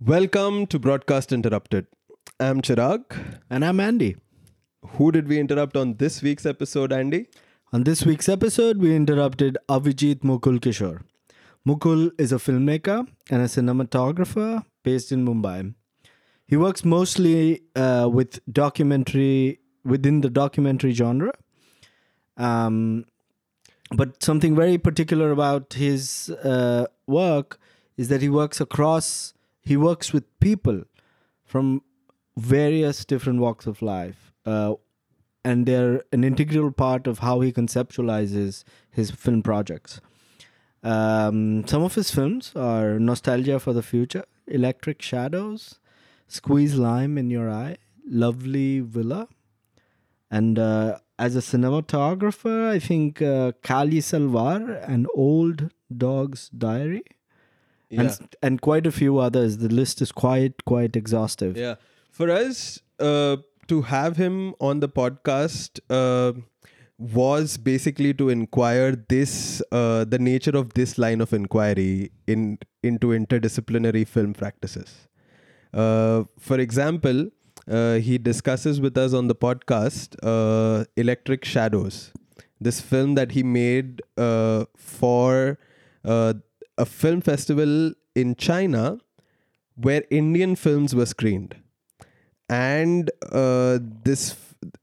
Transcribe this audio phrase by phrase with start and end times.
[0.00, 1.86] Welcome to Broadcast Interrupted.
[2.40, 3.38] I'm Chirag.
[3.48, 4.16] And I'm Andy.
[4.84, 7.28] Who did we interrupt on this week's episode, Andy?
[7.72, 11.02] On this week's episode, we interrupted Avijit Mukul Kishore.
[11.66, 15.74] Mukul is a filmmaker and a cinematographer based in Mumbai.
[16.48, 21.32] He works mostly uh, with documentary within the documentary genre.
[22.36, 23.04] Um,
[23.92, 27.60] but something very particular about his uh, work
[27.96, 29.33] is that he works across
[29.64, 30.82] he works with people
[31.44, 31.82] from
[32.36, 34.74] various different walks of life uh,
[35.44, 40.00] and they're an integral part of how he conceptualizes his film projects.
[40.82, 45.80] Um, some of his films are nostalgia for the future electric shadows
[46.28, 47.76] squeeze lime in your eye
[48.06, 49.28] lovely villa
[50.30, 57.04] and uh, as a cinematographer, I think uh, Kali Salwar and Old Dog's Diary,
[57.94, 58.00] Yeah.
[58.02, 59.58] and and quite a few others.
[59.58, 61.56] The list is quite quite exhaustive.
[61.56, 61.74] Yeah.
[62.10, 63.36] For us uh,
[63.68, 66.32] to have him on the podcast uh,
[66.98, 73.08] was basically to inquire this, uh, the nature of this line of inquiry in into
[73.08, 75.08] interdisciplinary film practices.
[75.72, 77.30] Uh, for example,
[77.68, 82.12] uh, he discusses with us on the podcast uh, Electric Shadows,
[82.60, 85.58] this film that he made uh, for
[86.04, 86.34] uh,
[86.78, 88.98] a film festival in China
[89.76, 91.56] where Indian films were screened.
[92.48, 94.36] And uh, this,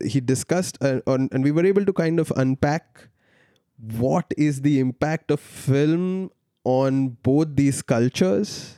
[0.04, 3.08] he discussed, uh, on, and we were able to kind of unpack
[3.98, 6.32] what is the impact of film
[6.64, 8.78] on both these cultures.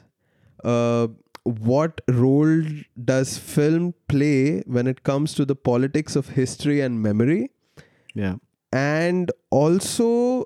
[0.63, 1.07] Uh,
[1.43, 2.63] what role
[3.03, 7.51] does film play when it comes to the politics of history and memory?
[8.15, 8.35] Yeah.
[8.73, 10.45] and also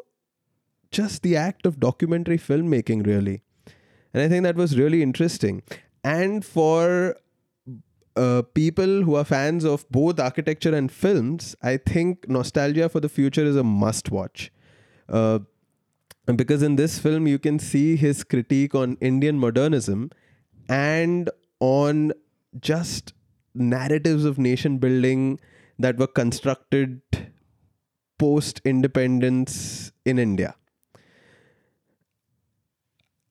[0.99, 3.41] just the act of documentary filmmaking really.
[4.13, 5.63] And i think that was really interesting.
[6.03, 7.17] And for
[8.15, 13.09] uh, people who are fans of both architecture and films i think nostalgia for the
[13.17, 14.51] future is a must watch.
[15.07, 15.39] Uh,
[16.35, 20.09] because in this film you can see his critique on indian modernism
[20.77, 21.29] and
[21.59, 22.11] on
[22.59, 23.13] just
[23.53, 25.39] narratives of nation building
[25.79, 27.01] that were constructed
[28.17, 30.55] post independence in India.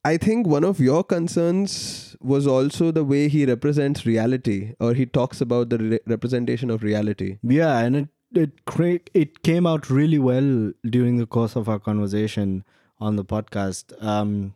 [0.07, 5.07] I think one of your concerns was also the way he represents reality, or he
[5.07, 7.39] talks about the re- representation of reality.
[7.43, 8.09] Yeah, and it
[8.43, 12.65] it cra- it came out really well during the course of our conversation
[12.99, 13.95] on the podcast.
[14.13, 14.55] Um,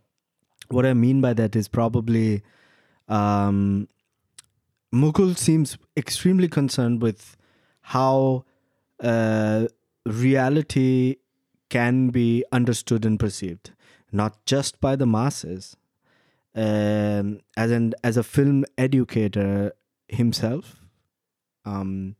[0.69, 2.43] what I mean by that is probably
[3.09, 3.89] um,
[4.95, 7.37] Mukul seems extremely concerned with
[7.83, 8.45] how
[9.01, 9.67] uh,
[10.05, 11.17] reality
[11.69, 13.73] can be understood and perceived,
[14.13, 15.77] not just by the masses.
[16.55, 19.73] Um, as an as a film educator
[20.09, 20.81] himself,
[21.65, 22.17] um,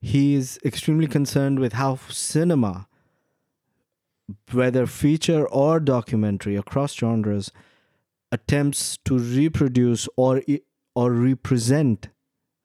[0.00, 2.88] he is extremely concerned with how cinema,
[4.50, 7.52] whether feature or documentary across genres,
[8.32, 10.42] attempts to reproduce or
[10.96, 12.08] or represent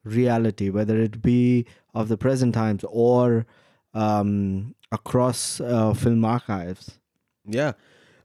[0.03, 3.45] reality, whether it be of the present times or
[3.93, 6.99] um, across uh, film archives.
[7.45, 7.73] Yeah.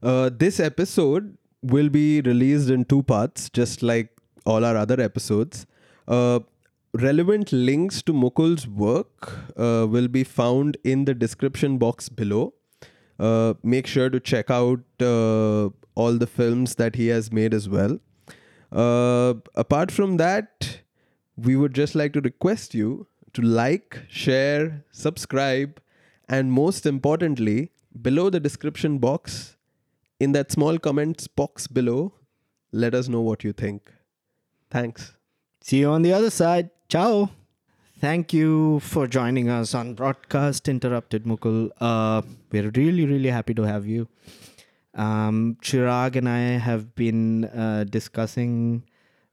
[0.03, 4.09] Uh, this episode will be released in two parts, just like
[4.45, 5.65] all our other episodes.
[6.07, 6.39] Uh,
[6.93, 12.53] relevant links to Mukul's work uh, will be found in the description box below.
[13.17, 17.69] Uh, make sure to check out uh, all the films that he has made as
[17.69, 17.97] well.
[18.73, 20.79] Uh, apart from that,
[21.37, 25.81] we would just like to request you to like, share, subscribe,
[26.27, 27.71] and most importantly,
[28.01, 29.55] below the description box,
[30.19, 32.13] in that small comments box below,
[32.71, 33.91] let us know what you think.
[34.69, 35.13] Thanks.
[35.61, 36.69] See you on the other side.
[36.89, 37.29] Ciao.
[37.99, 41.69] Thank you for joining us on Broadcast Interrupted, Mukul.
[41.79, 44.09] Uh, we're really, really happy to have you.
[44.93, 48.83] Um, Chirag and I have been uh, discussing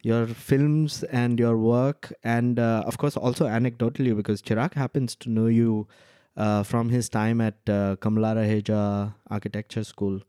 [0.02, 5.28] your films and your work, and uh, of course, also anecdotally, because Chirag happens to
[5.28, 5.88] know you
[6.36, 10.20] uh, from his time at uh, Kamala Raheja Architecture School.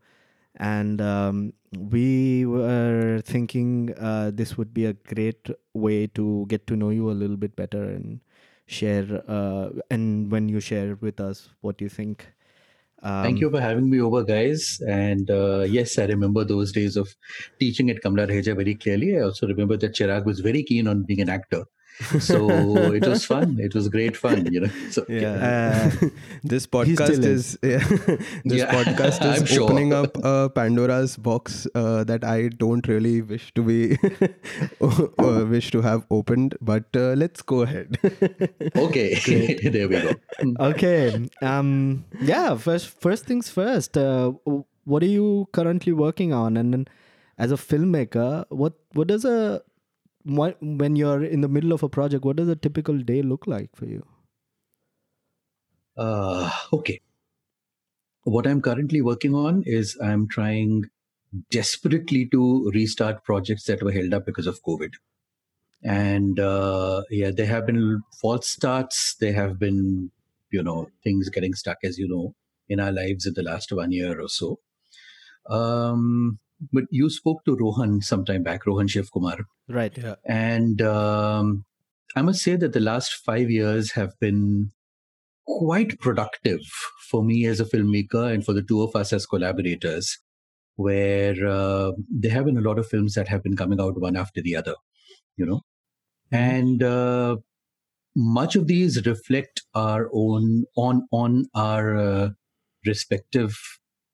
[0.57, 6.75] And um, we were thinking uh, this would be a great way to get to
[6.75, 8.19] know you a little bit better and
[8.68, 12.27] share, uh, and when you share with us what you think.
[13.03, 14.80] Um, Thank you for having me over, guys.
[14.88, 17.15] And uh, yes, I remember those days of
[17.59, 19.18] teaching at Kamla Raheja very clearly.
[19.18, 21.63] I also remember that Chirag was very keen on being an actor.
[22.19, 22.49] So
[22.93, 23.57] it was fun.
[23.59, 24.69] It was great fun, you know.
[24.89, 25.33] So Yeah.
[25.49, 26.07] Uh,
[26.43, 27.57] this podcast is.
[27.57, 27.83] is yeah,
[28.43, 29.63] this Yeah, podcast I'm is sure.
[29.63, 33.97] opening up a Pandora's box uh, that I don't really wish to be
[34.81, 36.57] uh, wish to have opened.
[36.61, 37.97] But uh, let's go ahead.
[38.75, 39.15] okay,
[39.69, 40.13] there we go.
[40.59, 41.29] okay.
[41.41, 42.05] Um.
[42.21, 42.55] Yeah.
[42.57, 42.88] First.
[42.99, 43.97] First things first.
[43.97, 44.31] Uh,
[44.85, 46.57] what are you currently working on?
[46.57, 46.88] And then,
[47.38, 49.65] as a filmmaker, what what does a what,
[50.25, 53.69] when you're in the middle of a project, what does a typical day look like
[53.75, 54.06] for you?
[55.97, 57.01] Uh, okay.
[58.23, 60.85] What I'm currently working on is I'm trying
[61.50, 64.94] desperately to restart projects that were held up because of COVID.
[65.83, 69.15] And uh, yeah, there have been false starts.
[69.19, 70.12] There have been,
[70.51, 72.35] you know, things getting stuck, as you know,
[72.69, 74.59] in our lives in the last one year or so.
[75.50, 76.39] Um,
[76.72, 79.98] but you spoke to Rohan sometime back, Rohan Shivkumar, Right.
[79.98, 80.16] yeah.
[80.25, 81.66] and um,
[82.16, 84.72] I must say that the last five years have been
[85.48, 86.60] quite productive
[87.10, 90.18] for me as a filmmaker and for the two of us as collaborators,
[90.75, 94.16] where uh, there have been a lot of films that have been coming out one
[94.16, 94.75] after the other,
[95.38, 95.62] you know.
[96.31, 97.38] And uh,
[98.16, 102.30] much of these reflect our own on on our uh,
[102.86, 103.58] respective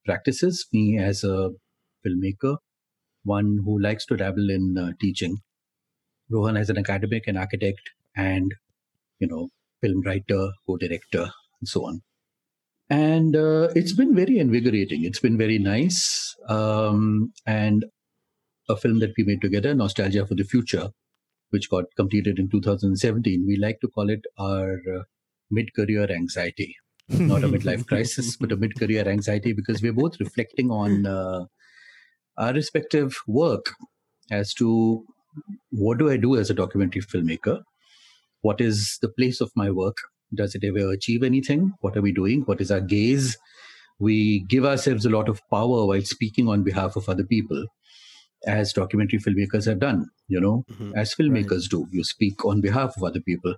[0.05, 0.65] practices.
[0.73, 1.51] Me as a
[2.07, 2.57] filmmaker,
[3.23, 5.37] one who likes to dabble in uh, teaching,
[6.29, 8.53] Rohan is an academic, an architect, and
[9.19, 9.49] you know,
[9.81, 11.29] film writer, co-director,
[11.61, 12.01] and so on.
[12.89, 15.03] And uh, it's been very invigorating.
[15.03, 16.35] It's been very nice.
[16.47, 17.85] Um, and
[18.69, 20.89] a film that we made together, Nostalgia for the Future,
[21.49, 23.45] which got completed in 2017.
[23.47, 25.03] We like to call it our uh,
[25.51, 26.75] mid-career anxiety,
[27.09, 31.45] not a midlife crisis, but a mid-career anxiety, because we're both reflecting on uh,
[32.37, 33.71] our respective work
[34.31, 35.03] as to
[35.71, 37.61] what do I do as a documentary filmmaker?
[38.41, 39.97] What is the place of my work?
[40.33, 41.73] Does it ever achieve anything?
[41.81, 42.41] What are we doing?
[42.41, 43.37] What is our gaze?
[43.99, 47.65] We give ourselves a lot of power while speaking on behalf of other people,
[48.45, 50.93] as documentary filmmakers have done, you know, Mhm.
[50.95, 51.87] as filmmakers do.
[51.91, 53.55] You speak on behalf of other people.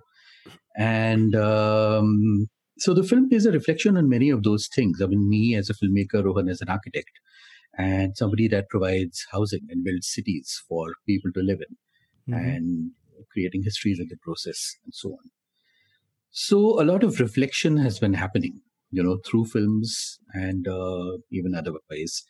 [0.76, 2.48] And um,
[2.78, 5.02] so the film is a reflection on many of those things.
[5.02, 7.10] I mean, me as a filmmaker, Rohan as an architect,
[7.84, 11.76] and somebody that provides housing and builds cities for people to live in
[12.26, 12.40] Mhm.
[12.46, 12.92] and
[13.32, 15.26] creating histories in the process and so on.
[16.30, 18.60] So a lot of reflection has been happening,
[18.90, 22.24] you know, through films and uh, even otherwise.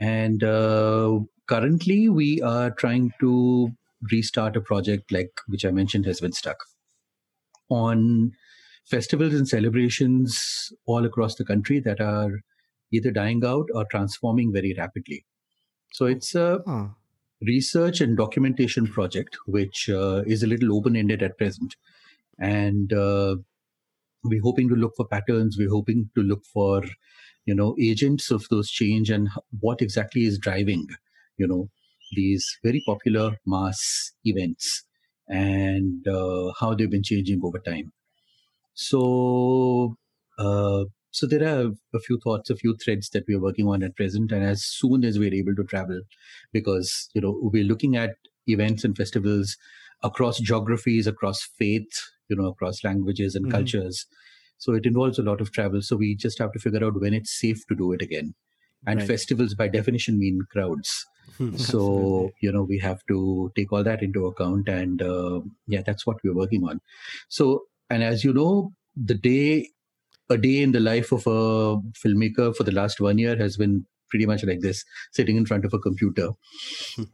[0.00, 3.70] And uh, currently, we are trying to
[4.12, 6.58] restart a project like which I mentioned has been stuck
[7.70, 8.32] on
[8.86, 12.40] festivals and celebrations all across the country that are
[12.92, 15.24] either dying out or transforming very rapidly.
[15.92, 16.94] So it's a Ah.
[17.42, 21.76] research and documentation project, which uh, is a little open ended at present.
[22.38, 23.36] And uh,
[24.24, 25.56] we're hoping to look for patterns.
[25.58, 26.82] We're hoping to look for,
[27.46, 29.28] you know, agents of those change and
[29.60, 30.88] what exactly is driving,
[31.36, 31.70] you know,
[32.14, 34.84] these very popular mass events
[35.28, 37.92] and uh, how they've been changing over time.
[38.74, 39.96] So,
[40.38, 43.96] uh, so there are a few thoughts, a few threads that we're working on at
[43.96, 46.00] present, and as soon as we're able to travel,
[46.52, 48.16] because you know we're looking at
[48.46, 49.56] events and festivals
[50.02, 51.90] across geographies, across faith,
[52.28, 53.50] you know, across languages and Mhm.
[53.50, 54.06] cultures.
[54.58, 55.82] So it involves a lot of travel.
[55.82, 58.34] So we just have to figure out when it's safe to do it again.
[58.86, 59.06] And Right.
[59.06, 61.06] festivals, by definition, mean crowds.
[61.54, 66.06] So you know we have to take all that into account, and uh, yeah, that's
[66.06, 66.80] what we're working on.
[67.28, 69.70] So, and as you know, the day,
[70.30, 73.86] a day in the life of a filmmaker for the last one year has been
[74.10, 76.30] pretty much like this, sitting in front of a computer.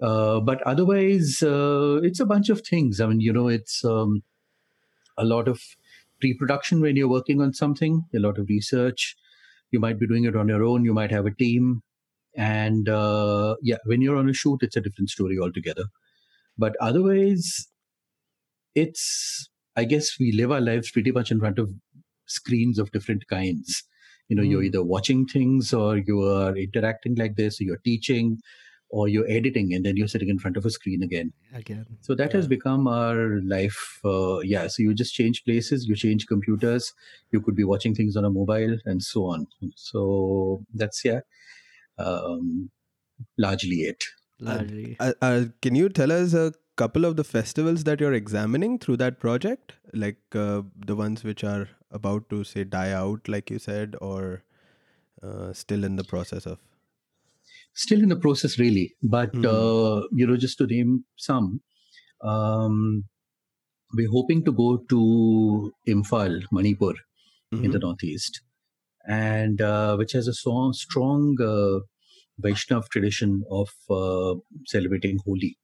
[0.01, 3.01] uh, but otherwise, uh, it's a bunch of things.
[3.01, 4.23] I mean, you know, it's um,
[5.19, 5.61] a lot of
[6.21, 9.17] pre-production when you're working on something, a lot of research.
[9.71, 10.85] You might be doing it on your own.
[10.85, 11.83] You might have a team
[12.37, 15.85] and uh, yeah when you're on a shoot it's a different story altogether
[16.59, 17.69] but otherwise
[18.75, 21.71] it's i guess we live our lives pretty much in front of
[22.27, 23.85] screens of different kinds
[24.29, 24.67] you know you're Mm.
[24.67, 28.39] either watching things or you are interacting like this or you're teaching
[28.91, 31.85] or you're editing and then you're sitting in front of a screen again Again.
[32.01, 36.27] so that has become our life uh, yeah so you just change places you change
[36.27, 36.93] computers
[37.33, 41.21] you could be watching things on a mobile and so on so that's yeah
[41.99, 42.71] um,
[43.39, 44.05] largely it
[44.41, 44.97] Largely.
[45.01, 48.97] Uh, uh, can you tell us a couple of the festivals that you're examining through
[48.99, 53.59] that project, like uh, the ones which are about to say die out, like you
[53.59, 54.43] said, or
[55.23, 56.61] uh, still in the process of?
[57.75, 59.45] still in the process really but Mhm.
[59.45, 61.61] uh, you know just to name some
[62.23, 63.05] um,
[63.95, 66.95] we're hoping to go to Imphal, Manipur,
[67.63, 68.43] in the northeast,
[69.09, 71.81] and uh, which has a so- strong uh,
[72.43, 74.35] Vaishnav tradition of uh,
[74.67, 75.59] celebrating Holi.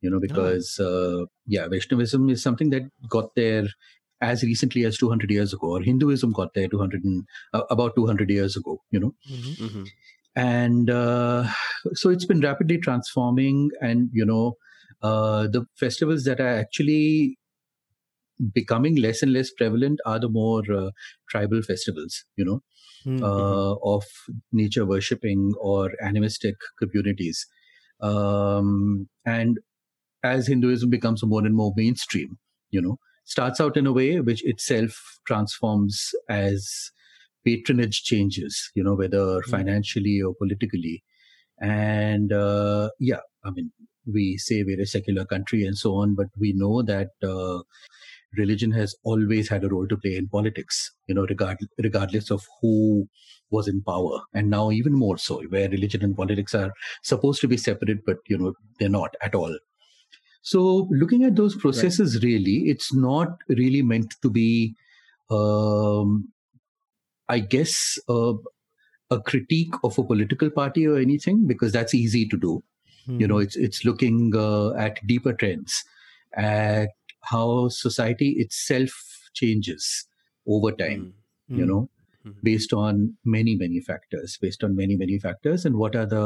[0.00, 3.66] You know, because uh, yeah, Vaishnavism is something that got there
[4.22, 8.30] as recently as 200 years ago, or Hinduism got there 200 and, uh, about 200
[8.30, 8.82] years ago.
[8.90, 9.14] You know,
[9.58, 9.92] Mhm.
[10.36, 11.48] and uh,
[11.94, 14.54] so it's been rapidly transforming and you know
[15.02, 17.38] uh, the festivals that are actually
[18.54, 20.90] becoming less and less prevalent are the more uh,
[21.28, 22.60] tribal festivals you know
[23.04, 23.22] Mhm.
[23.22, 24.04] uh, of
[24.52, 27.46] nature worshipping or animistic communities
[28.00, 29.58] um, and
[30.22, 32.38] as hinduism becomes more and more mainstream
[32.70, 36.90] you know starts out in a way which itself transforms as
[37.44, 41.02] patronage changes you know whether financially or politically.
[41.62, 43.70] And uh, yeah i mean
[44.06, 47.60] we say we're a secular country and so on but we know that uh,
[48.36, 52.46] religion has always had a role to play in politics you know regard, regardless of
[52.60, 53.06] who
[53.50, 54.20] was in power.
[54.32, 56.72] And now even more so where religion and politics are
[57.02, 59.54] supposed to be separate but you know they're not at all
[60.42, 64.74] so looking at those processes really it's not really meant to be
[65.30, 66.28] um,
[67.28, 68.34] i guess uh,
[69.10, 72.62] a critique of a political party or anything because that's easy to do.
[73.20, 75.84] You know it's it's looking uh, at deeper trends
[76.34, 76.90] at
[77.22, 78.92] how society itself
[79.34, 80.06] changes
[80.46, 81.14] over time
[81.48, 81.88] you know
[82.26, 82.34] Mhm.
[82.42, 86.24] based on many many factors based on many many factors and what are the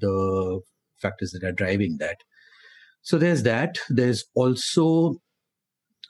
[0.00, 0.60] the
[1.04, 2.24] factors that are driving that
[3.08, 4.84] so there's that there's also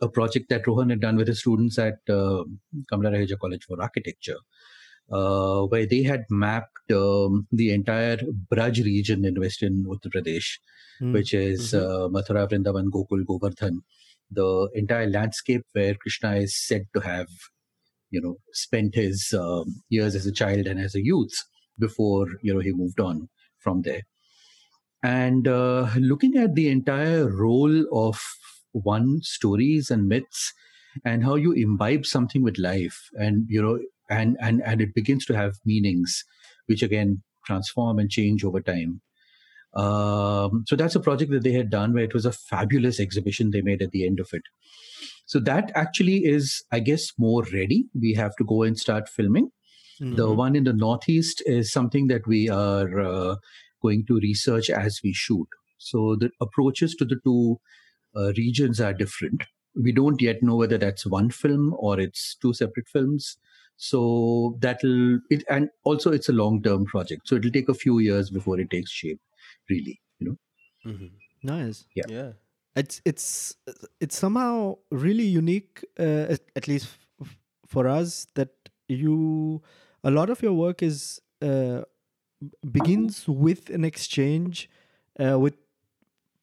[0.06, 2.42] a project that rohan had done with his students at uh,
[2.90, 4.38] kamala raheja college for architecture
[5.18, 8.18] uh, where they had mapped um, the entire
[8.52, 10.50] braj region in western uttar pradesh
[11.00, 11.12] Mhm.
[11.14, 13.74] which is uh, Mathura, Vrindavan, Gokul, Govardhan,
[14.30, 17.28] the entire landscape where Krishna is said to have,
[18.10, 21.36] you know, spent his um, years as a child and as a youth
[21.78, 24.02] before, you know, he moved on from there.
[25.06, 28.20] And uh, looking at the entire role of
[28.72, 30.52] one stories and myths
[31.04, 33.78] and how you imbibe something with life and, you know,
[34.10, 36.24] and, and, and it begins to have meanings,
[36.66, 39.00] which again transform and change over time.
[39.74, 43.50] Um, so that's a project that they had done where it was a fabulous exhibition
[43.52, 44.42] they made at the end of it.
[45.26, 47.86] So that actually is, I guess, more ready.
[47.94, 49.50] We have to go and start filming.
[50.16, 53.36] The one in the Northeast is something that we are uh,
[53.86, 55.48] going to research as we shoot.
[55.78, 57.58] So the approaches to the two
[58.14, 59.44] uh, regions are different.
[59.74, 63.36] We don't yet know whether that's one film or it's two separate films.
[63.76, 67.28] So that'll it, and also it's a long-term project.
[67.28, 69.20] So it'll take a few years before it takes shape.
[69.68, 70.36] Really, you know.
[70.92, 71.10] Mhm.
[71.42, 71.84] nice.
[71.94, 72.04] Yeah.
[72.08, 72.32] Yeah.
[72.80, 73.56] it's it's
[74.00, 76.88] it's somehow really unique uh, at, at least
[77.20, 78.50] f- for us that
[78.88, 79.62] you
[80.04, 81.82] a lot of your work is uh,
[82.70, 84.68] begins with an exchange
[85.20, 85.54] uh, with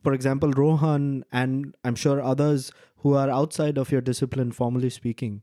[0.04, 5.42] for example rohan and i'm sure others who are outside of your discipline formally speaking.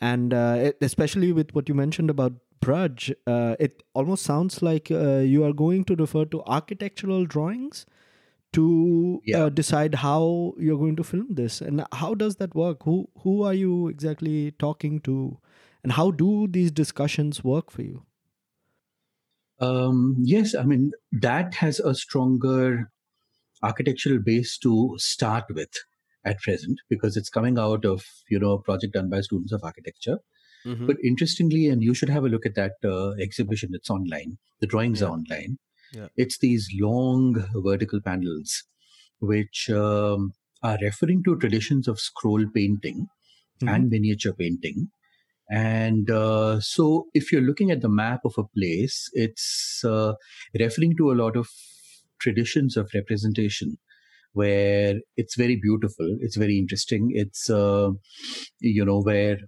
[0.00, 2.32] And uh, it, especially with what you mentioned about
[2.62, 7.86] braj uh, it almost sounds like uh, you are going to refer to architectural drawings
[8.52, 9.44] to Yeah.
[9.44, 11.60] uh, decide how you're going to film this.
[11.60, 12.82] And how does that work?
[12.84, 15.38] Who who are you exactly talking to?
[15.82, 18.02] And how do these discussions work for you
[19.60, 22.90] Um, yes, I mean that has a stronger
[23.62, 25.70] architectural base to start with
[26.24, 29.62] at present because it's coming out of you know a project done by students of
[29.62, 30.18] architecture.
[30.66, 30.86] Mhm.
[30.86, 33.70] But interestingly, and you should have a look at that uh, exhibition.
[33.74, 34.38] It's online.
[34.60, 35.08] The drawings Yeah.
[35.08, 35.58] are online.
[35.92, 36.08] Yeah.
[36.16, 38.64] It's these long vertical panels,
[39.20, 40.32] which um,
[40.62, 43.06] are referring to traditions of scroll painting
[43.60, 44.88] and miniature painting.
[45.50, 50.14] And uh, so, if you're looking at the map of a place, it's uh,
[50.58, 51.48] referring to a lot of
[52.20, 53.76] traditions of representation
[54.32, 57.10] where it's very beautiful, it's very interesting.
[57.14, 57.90] It's, uh,
[58.60, 59.38] you know, where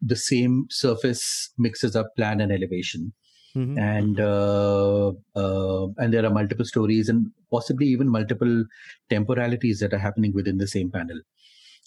[0.00, 3.12] the same surface mixes up plan and elevation
[3.56, 3.78] Mhm.
[3.78, 8.64] and uh, uh, and there are multiple stories and possibly even multiple
[9.08, 11.18] temporalities that are happening within the same panel.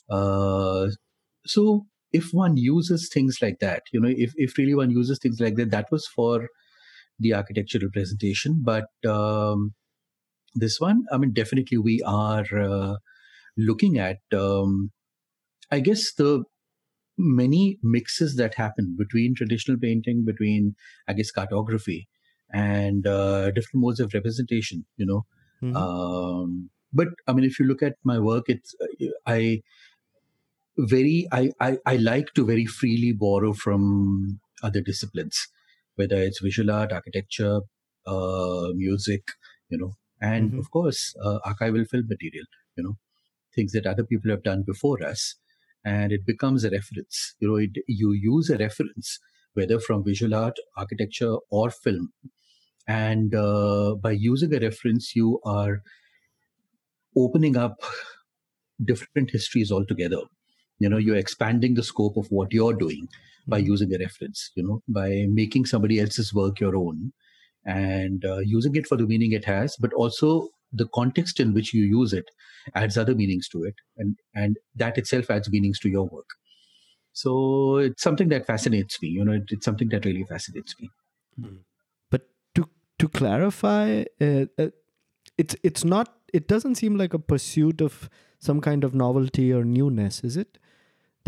[0.10, 0.90] Uh,
[1.46, 5.40] so if one uses things like that, you know, if if really one uses things
[5.40, 6.48] like that, that was for
[7.20, 9.74] the architectural presentation, but um,
[10.56, 12.96] this one, I mean, definitely we are uh,
[13.58, 14.92] looking at, um,
[15.72, 16.44] I guess the
[17.18, 20.76] many mixes that happen between traditional painting, between
[21.08, 22.08] I guess cartography,
[22.52, 24.86] and uh, different modes of representation.
[24.98, 25.26] You know,
[25.62, 25.76] Mhm.
[25.76, 28.74] um, but I mean, if you look at my work, it's
[29.26, 29.62] I
[30.80, 35.48] very I, I i like to very freely borrow from other disciplines
[35.96, 37.62] whether it's visual art architecture
[38.08, 39.24] uh, music
[39.70, 40.60] you know and Mhm.
[40.60, 42.46] of course uh, archival film material
[42.78, 42.98] you know
[43.56, 45.36] things that other people have done before us
[45.86, 49.20] and it becomes a reference you know it, you use a reference
[49.54, 52.14] whether from visual art architecture or film
[52.88, 55.82] and uh, by using a reference you are
[57.16, 57.80] opening up
[58.84, 60.22] different histories altogether
[60.80, 63.08] you know you're expanding the scope of what you're doing
[63.48, 63.70] by Mhm.
[63.70, 67.12] using a reference you know by making somebody else's work your own
[67.66, 71.74] and uh, using it for the meaning it has but also the context in which
[71.74, 72.26] you use it
[72.76, 76.30] adds other meanings to it and and that itself adds meanings to your work
[77.14, 80.90] so it's something that fascinates me you know it, it's something that really fascinates me
[82.10, 82.70] But to
[83.00, 84.70] to clarify, uh, uh,
[85.38, 86.18] it's it's not.
[86.34, 88.10] It doesn't seem like a pursuit of
[88.40, 90.60] some kind of novelty or newness, is it?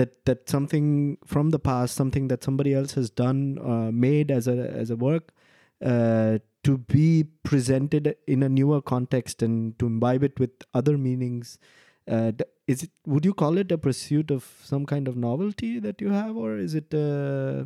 [0.01, 4.47] That that something from the past, something that somebody else has done, uh, made as
[4.47, 5.33] a as a work,
[5.81, 11.59] uh, to be presented in a newer context and to imbibe it with other meanings.
[12.07, 12.31] Uh,
[12.67, 12.91] is it?
[13.05, 16.57] Would you call it a pursuit of some kind of novelty that you have, or
[16.57, 16.93] is it?
[16.93, 17.65] Uh,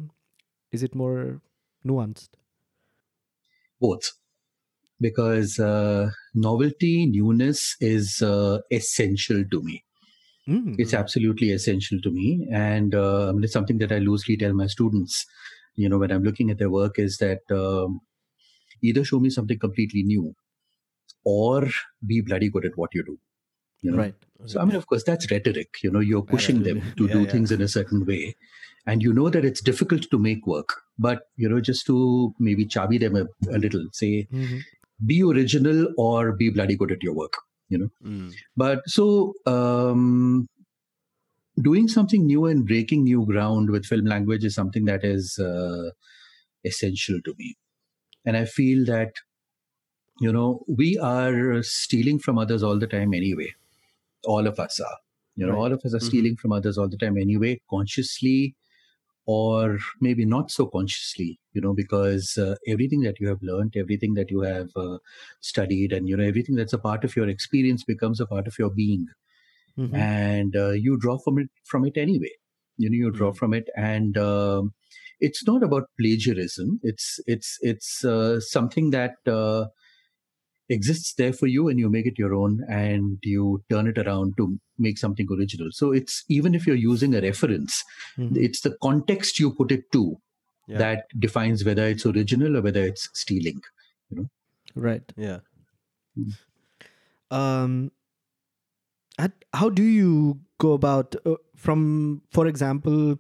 [0.72, 1.42] is it more
[1.86, 2.30] nuanced?
[3.80, 4.04] both
[5.00, 9.84] because uh, novelty newness is uh, essential to me
[10.48, 10.76] Mm.
[10.78, 14.54] it's absolutely essential to me and uh, I mean, it's something that i loosely tell
[14.54, 15.26] my students
[15.76, 18.02] you know when i'm looking at their work is that um,
[18.84, 20.36] either show me something completely new
[21.24, 21.68] or
[22.06, 23.18] be bloody good at what you do
[23.82, 24.16] you know Right.
[24.46, 27.08] so i mean of course that's rhetoric you know you're pushing them to Absolutely.
[27.08, 27.32] do Yeah, yeah.
[27.32, 28.36] things in a certain way
[28.86, 32.66] and you know that it's difficult to make work but you know just to maybe
[32.66, 34.62] chabi them a, a little say Mhm.
[35.14, 38.40] be original or be bloody good at your work you know Mm.
[38.58, 40.48] but so um,
[41.62, 45.90] doing something new and breaking new ground with film language is something that is uh,
[46.66, 47.56] essential to me
[48.26, 49.14] and i feel that
[50.20, 53.48] you know we are stealing from others all the time anyway
[54.26, 54.98] all of us are
[55.36, 55.56] you know Right.
[55.56, 56.10] all of us are Mhm.
[56.10, 58.56] stealing from others all the time anyway consciously
[59.26, 64.14] or maybe not so consciously you know because uh, everything that you have learned everything
[64.14, 64.98] that you have uh,
[65.42, 68.58] studied and you know everything that's a part of your experience becomes a part of
[68.60, 69.08] your being
[69.78, 70.06] Mhm.
[70.08, 72.32] and uh, you draw from it from it anyway
[72.78, 73.34] you know you draw Mm.
[73.34, 74.74] from it and um,
[75.20, 79.66] it's not about plagiarism it's it's it's uh, something that uh,
[80.70, 84.36] exists there for you and you make it your own and you turn it around
[84.38, 87.84] to make something original so it's even if you're using a reference
[88.18, 88.36] Mhm.
[88.38, 90.04] it's the context you put it to
[90.68, 90.80] Yeah.
[90.80, 93.62] that defines whether it's original or whether it's stealing
[94.10, 94.30] you know
[94.76, 95.14] Right.
[95.16, 95.40] Yeah.
[97.32, 97.92] Um,
[99.18, 103.18] at, how do you go about uh, from, for example,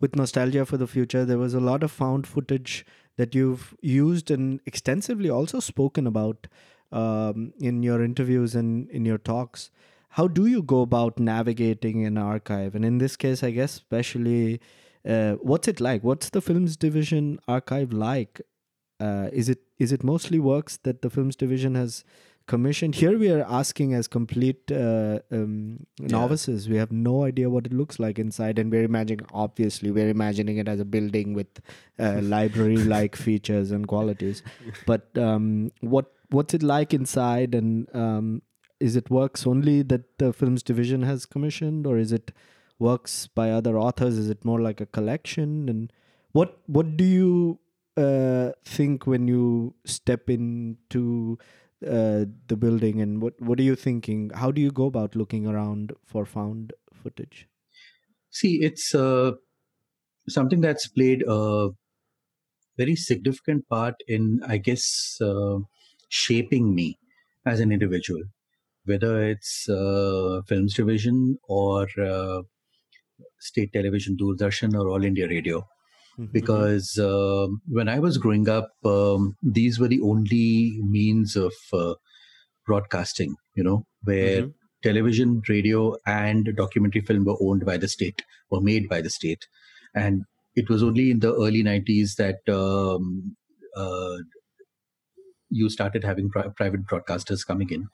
[0.00, 4.30] with Nostalgia for the Future, there was a lot of found footage that you've used
[4.30, 6.46] and extensively also spoken about
[6.92, 9.70] um, in your interviews and in your talks.
[10.10, 12.74] How do you go about navigating an archive?
[12.74, 14.60] And in this case, I guess, especially,
[15.08, 16.04] uh, what's it like?
[16.04, 18.42] What's the films division archive like?
[19.00, 22.04] Uh, is it is it mostly works that the films division has
[22.46, 22.94] commissioned?
[22.94, 26.68] Here we are asking as complete uh, um, novices.
[26.68, 30.58] We have no idea what it looks like inside, and we're imagining obviously we're imagining
[30.58, 31.60] it as a building with
[31.98, 34.42] uh, library-like features and qualities.
[34.86, 38.42] But um, what what's it like inside, and um,
[38.80, 42.32] is it works only that the films division has commissioned, or is it
[42.78, 44.18] works by other authors?
[44.18, 45.68] Is it more like a collection?
[45.68, 45.92] And
[46.32, 47.60] what what do you
[47.96, 51.38] uh, think when you step into
[51.86, 54.30] uh, the building, and what what are you thinking?
[54.30, 57.48] How do you go about looking around for found footage?
[58.30, 59.32] see it's uh,
[60.28, 61.70] something that's played a
[62.76, 65.58] very significant part in i guess uh,
[66.20, 66.88] shaping me
[67.46, 68.22] as an individual
[68.90, 71.18] whether it's uh, films division
[71.60, 72.42] or uh,
[73.48, 75.58] state television doordarshan or all india radio
[76.18, 76.28] Mhm.
[76.36, 81.94] because um when I was growing up, um, these were the only means of uh,
[82.66, 84.54] broadcasting, you know, where Mhm.
[84.88, 89.46] television, radio, and documentary film were owned by the state, were made by the state.
[89.94, 90.24] And
[90.62, 93.36] it was only in the early 90s that um,
[93.76, 94.18] uh,
[95.60, 97.86] you started having pri- private broadcasters coming in.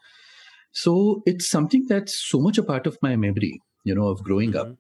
[0.73, 4.57] So it's something that's so much a part of my memory, you know, of growing
[4.63, 4.77] up Mhm.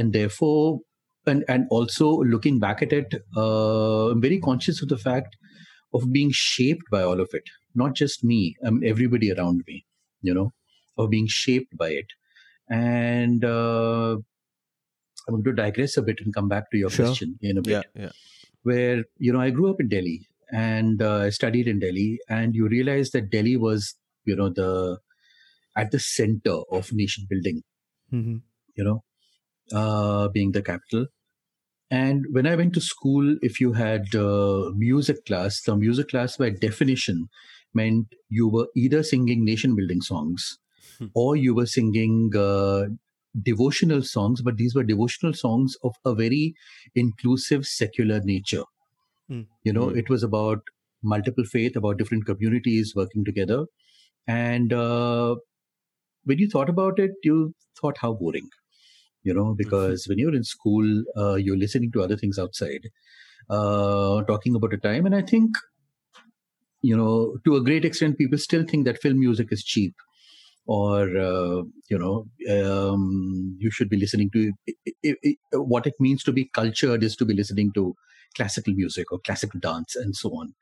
[0.00, 0.80] and therefore
[1.30, 5.34] and and also looking back at it uh, i'm very conscious of the fact
[5.98, 7.50] of being shaped by all of it
[7.82, 9.76] not just me i mean everybody around me
[10.28, 10.46] you know
[10.96, 12.14] of being shaped by it
[12.78, 14.16] and uh,
[15.28, 17.06] I'm going to digress a bit and come back to your Sure.
[17.06, 17.72] question in a bit.
[17.72, 18.10] Yeah, yeah.
[18.62, 22.54] Where you know I grew up in Delhi and uh, I studied in Delhi, and
[22.54, 24.98] you realize that Delhi was you know the
[25.76, 27.62] at the center of nation building.
[28.12, 28.42] Mhm.
[28.76, 29.04] You know,
[29.72, 31.06] uh, being the capital.
[31.90, 36.36] And when I went to school, if you had uh, music class, the music class
[36.36, 37.28] by definition
[37.74, 40.58] meant you were either singing nation building songs
[40.98, 41.08] Hmm.
[41.14, 42.86] or you were singing uh,
[43.42, 46.54] devotional songs, but these were devotional songs of a very
[46.94, 48.64] inclusive secular nature.
[49.30, 49.42] Hmm.
[49.64, 49.96] You know, Hmm.
[50.02, 50.60] it was about
[51.02, 53.66] multiple faith, about different communities working together.
[54.26, 55.36] And uh,
[56.24, 58.48] when you thought about it, you thought how boring
[59.24, 62.88] you know because when you're in school uh, you're listening to other things outside
[63.50, 65.56] uh, talking about a time and i think
[66.82, 69.94] you know to a great extent people still think that film music is cheap
[70.66, 74.74] or uh, you know um, you should be listening to i
[75.10, 75.14] i
[75.54, 77.94] i what it means to be cultured is to be listening to
[78.36, 80.54] classical music or classical dance and so on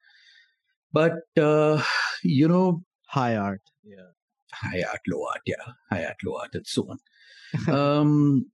[0.93, 1.83] but uh,
[2.23, 3.63] you know High art.
[3.85, 4.11] Yeah.
[4.53, 6.99] high art low art yeah high art low art and so on
[7.75, 8.47] um,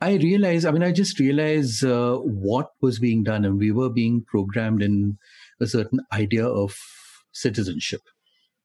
[0.00, 3.88] I realized, I mean, I just realized uh, what was being done, and we were
[3.88, 5.16] being programmed in
[5.60, 6.76] a certain idea of
[7.32, 8.02] citizenship,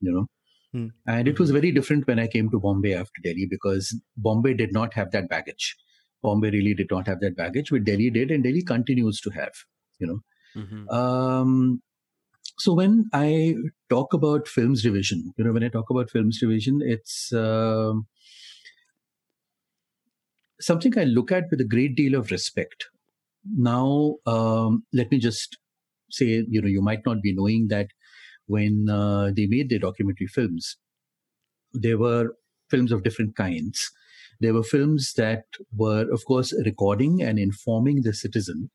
[0.02, 0.28] you know.
[0.74, 0.88] Hmm.
[1.08, 4.74] And it was very different when I came to Bombay after Delhi because Bombay did
[4.74, 5.78] not have that baggage.
[6.22, 9.54] Bombay really did not have that baggage, but Delhi did, and Delhi continues to have,
[10.00, 10.20] you know.
[10.56, 10.90] Mhm.
[10.94, 11.82] Um,
[12.58, 13.56] so when I
[13.90, 18.08] talk about films division, you know, when I talk about films division, it's um
[20.60, 22.88] something I look at with a great deal of respect.
[23.46, 25.58] Now, um, let me just
[26.12, 27.88] say, you know, you might not be knowing that
[28.48, 30.78] when uh, they made their documentary films,
[31.74, 32.36] there were
[32.70, 33.92] films of different kinds.
[34.40, 38.70] There were films that were, of course, recording and informing the citizen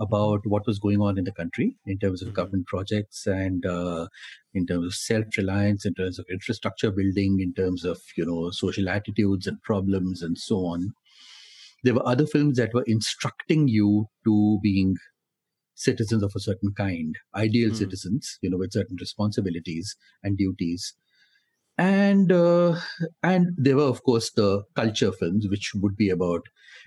[0.00, 2.34] about what was going on in the country in terms of Mhm.
[2.34, 4.08] government projects and uh,
[4.52, 8.88] in terms of self-reliance, in terms of infrastructure building, in terms of you know social
[8.88, 10.92] attitudes and problems and so on.
[11.82, 14.96] There were other films that were instructing you to being
[15.74, 17.74] citizens of a certain kind, ideal Hmm.
[17.74, 20.94] citizens, you know, with certain responsibilities and duties.
[21.78, 22.80] And uh,
[23.22, 26.42] and there were of course the culture films, which would be about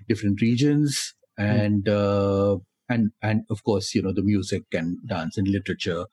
[0.08, 2.58] different regions and uh,
[2.90, 6.06] and and of course you know the music and dance and literature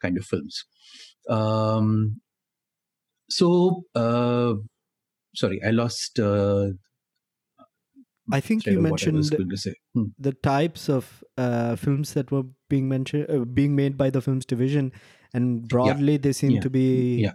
[0.00, 0.64] kind of films.
[1.28, 2.20] Um,
[3.28, 4.54] so uh,
[5.36, 6.18] sorry, I lost.
[6.20, 6.70] Uh,
[8.30, 9.74] I think you of what I was mentioned going to say.
[9.94, 10.06] Hmm.
[10.18, 14.46] the types of uh, films that were being mentioned, uh, being made by the films
[14.46, 14.92] division,
[15.34, 16.60] and broadly they seem Yeah.
[16.60, 17.34] to be Yeah.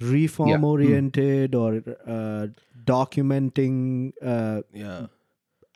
[0.00, 0.56] Reform Yeah.
[0.58, 0.64] Hmm.
[0.64, 2.48] oriented or uh,
[2.84, 5.06] documenting uh, Yeah.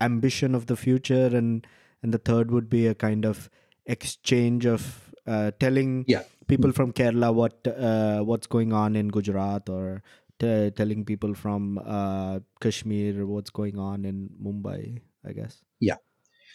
[0.00, 1.66] ambition of the future, and
[2.02, 3.50] and the third would be a kind of
[3.86, 6.24] exchange of uh, telling Yeah.
[6.48, 10.02] people from Kerala what uh, what's going on in Gujarat or.
[10.40, 15.60] T- telling people from uh, Kashmir what's going on in Mumbai, I guess.
[15.80, 15.96] Yeah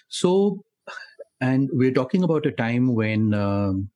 [0.09, 0.63] so,
[1.41, 3.91] and we're talking about a time when um,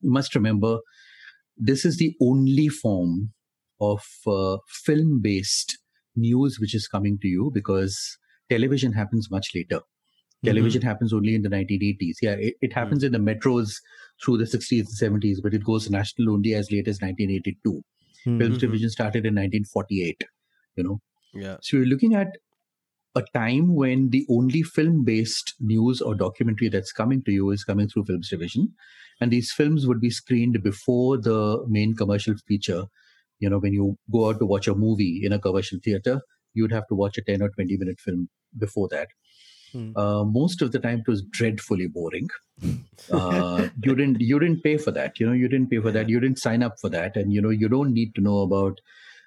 [0.00, 0.78] you must remember
[1.56, 3.32] this is the only form
[3.80, 5.78] of uh, film based
[6.14, 8.18] news which is coming to you because
[8.50, 9.80] television happens much later.
[10.44, 12.16] Television happens only in the 1980s.
[12.20, 13.74] Yeah, it, it happens in the metros
[14.22, 17.82] through the 60s and 70s, but it goes national only as late as 1982.
[18.24, 18.38] Hmm.
[18.38, 20.24] Films division started in 1948,
[20.76, 21.00] you know.
[21.32, 21.58] Yeah.
[21.62, 22.28] So you're looking at
[23.14, 27.64] a time when the only film based news or documentary that's coming to you is
[27.64, 28.72] coming through Films Division.
[29.20, 32.84] And these films would be screened before the main commercial feature.
[33.38, 36.22] You know, when you go out to watch a movie in a commercial theater,
[36.54, 39.08] you'd have to watch a 10 or 20 minute film before that.
[39.72, 39.96] Hmm.
[39.96, 42.28] Uh, most of the time it was dreadfully boring.
[43.10, 45.18] Uh, you didn't you didn't pay for that.
[45.18, 46.08] You know, you didn't pay for that.
[46.08, 48.78] You didn't sign up for that, and you know you don't need to know about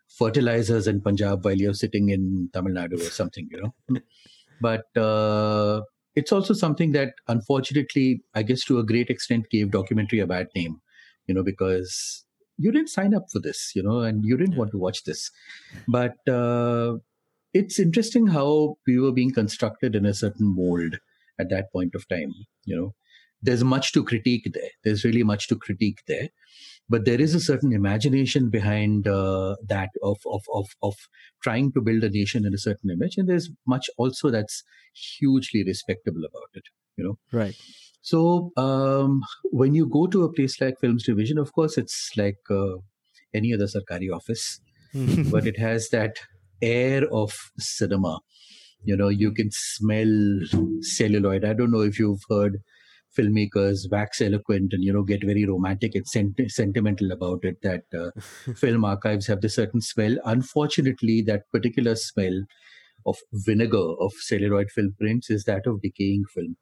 [0.09, 3.47] fertilizers in Punjab while you're sitting in Tamil Nadu or something.
[3.51, 3.99] You know,
[4.61, 5.81] but uh,
[6.15, 10.47] it's also something that unfortunately, I guess to a great extent, gave documentary a bad
[10.55, 10.81] name.
[11.27, 12.25] You know, because
[12.57, 13.71] you didn't sign up for this.
[13.75, 14.59] You know, and you didn't Yeah.
[14.59, 15.31] want to watch this,
[15.87, 16.15] but.
[16.27, 16.97] Uh,
[17.53, 20.97] it's interesting how we were being constructed in a certain mold
[21.39, 22.33] at that point of time
[22.65, 22.93] you know
[23.41, 26.29] there's much to critique there there's really much to critique there
[26.89, 30.95] but there is a certain imagination behind uh, that of, of of of
[31.41, 35.63] trying to build a nation in a certain image and there's much also that's hugely
[35.63, 36.63] respectable about it
[36.97, 37.55] you know Right.
[38.01, 39.21] so um,
[39.51, 42.75] when you go to a place like films division of course it's like uh,
[43.33, 44.61] any other sarkari office
[45.31, 46.19] but it has that
[46.61, 48.19] air of cinema.
[48.83, 50.13] You know, you can smell
[50.81, 51.43] celluloid.
[51.43, 52.59] I don't know if you've heard
[53.17, 57.84] filmmakers wax eloquent and you know get very romantic and sent- sentimental about it that
[57.97, 58.12] uh,
[58.56, 60.17] film archives have this certain smell.
[60.25, 62.43] Unfortunately that particular smell
[63.06, 66.56] of vinegar of celluloid film prints is that of decaying film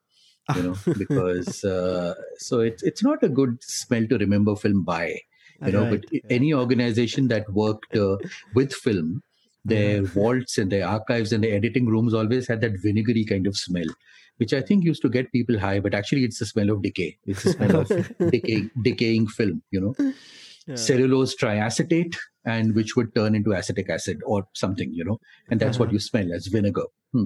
[0.53, 5.17] you know because uh, so it's it's not a good smell to remember film by
[5.63, 8.17] you know Right, but i- any organization that worked uh,
[8.53, 9.21] with film
[9.65, 13.55] their vaults and their archives and their editing rooms always had that vinegary kind of
[13.57, 13.89] smell
[14.37, 17.17] which i think used to get people high but actually it's the smell of decay
[17.25, 17.91] it's the smell of
[18.31, 19.93] decay, decaying film you know
[20.75, 22.15] cellulose triacetate
[22.45, 25.19] and which would turn into acetic acid or something you know
[25.49, 25.93] and that's what Uh-huh.
[25.93, 27.25] you smell as vinegar Hmm.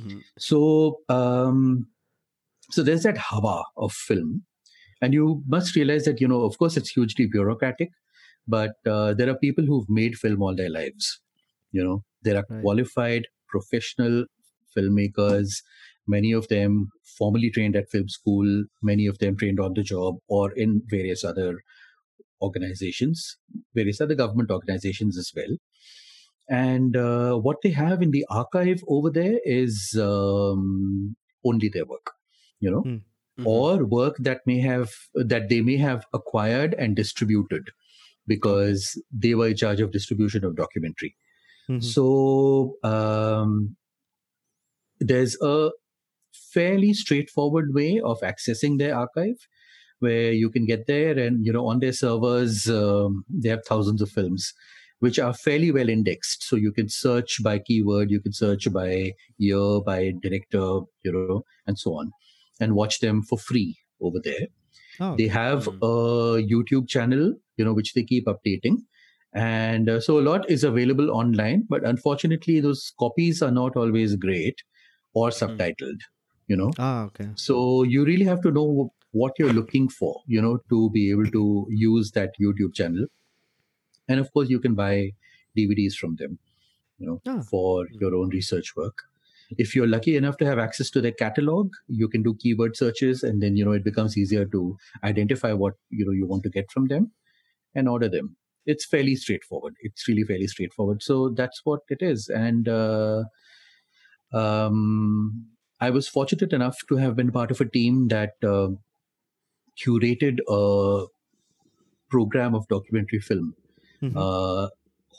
[0.00, 0.20] Mhm.
[0.38, 1.88] so um
[2.70, 4.44] so there's that hawa of film
[5.02, 7.90] and you must realize that you know of course it's hugely bureaucratic
[8.56, 11.20] but uh, there are people who've made film all their lives
[11.72, 12.60] you know there are Right.
[12.62, 14.24] qualified professional
[14.76, 15.56] filmmakers
[16.06, 20.16] many of them formally trained at film school many of them trained on the job
[20.28, 21.60] or in various other
[22.42, 23.36] organizations
[23.74, 25.56] various other government organizations as well
[26.48, 32.12] and uh, what they have in the archive over there is um, only their work
[32.60, 32.96] you know Hmm.
[33.38, 33.46] Mhm.
[33.46, 37.68] or work that may have that they may have acquired and distributed
[38.26, 38.86] because
[39.24, 41.10] they were in charge of distribution of documentary
[41.68, 41.82] Mhm.
[41.84, 42.06] so
[42.82, 43.76] um,
[45.00, 45.70] there's a
[46.52, 49.36] fairly straightforward way of accessing their archive
[50.00, 54.02] where you can get there and you know on their servers um, they have thousands
[54.02, 54.52] of films
[55.00, 56.42] which are fairly well indexed.
[56.42, 61.42] So you can search by keyword you can search by year by director you know
[61.66, 62.12] and so on
[62.60, 64.46] and watch them for free over there.
[65.00, 65.78] Oh, they have Mm.
[65.82, 68.76] a youtube channel you know which they keep updating
[69.34, 74.16] and uh, so a lot is available online but unfortunately those copies are not always
[74.16, 74.62] great
[75.14, 76.00] or subtitled
[76.48, 76.70] you know?
[76.78, 77.28] Ah, okay.
[77.34, 81.30] so you really have to know what you're looking for you know to be able
[81.36, 83.06] to use that youtube channel.
[84.08, 85.12] And of course you can buy
[85.58, 86.38] dvds from them
[86.98, 87.42] you know Ah.
[87.50, 88.98] for your own research work.
[89.58, 93.22] If you're lucky enough to have access to their catalog you can do keyword searches
[93.22, 96.50] and then you know it becomes easier to identify what you know you want to
[96.50, 97.12] get from them
[97.74, 98.36] and order them.
[98.66, 99.74] It's fairly straightforward.
[99.80, 101.02] It's really fairly straightforward.
[101.02, 102.28] So that's what it is.
[102.28, 103.24] And uh,
[104.32, 105.46] um,
[105.80, 108.68] i was fortunate enough to have been part of a team that uh,
[109.82, 111.06] curated a
[112.08, 113.54] program of documentary film
[114.02, 114.12] Mhm.
[114.16, 114.68] uh,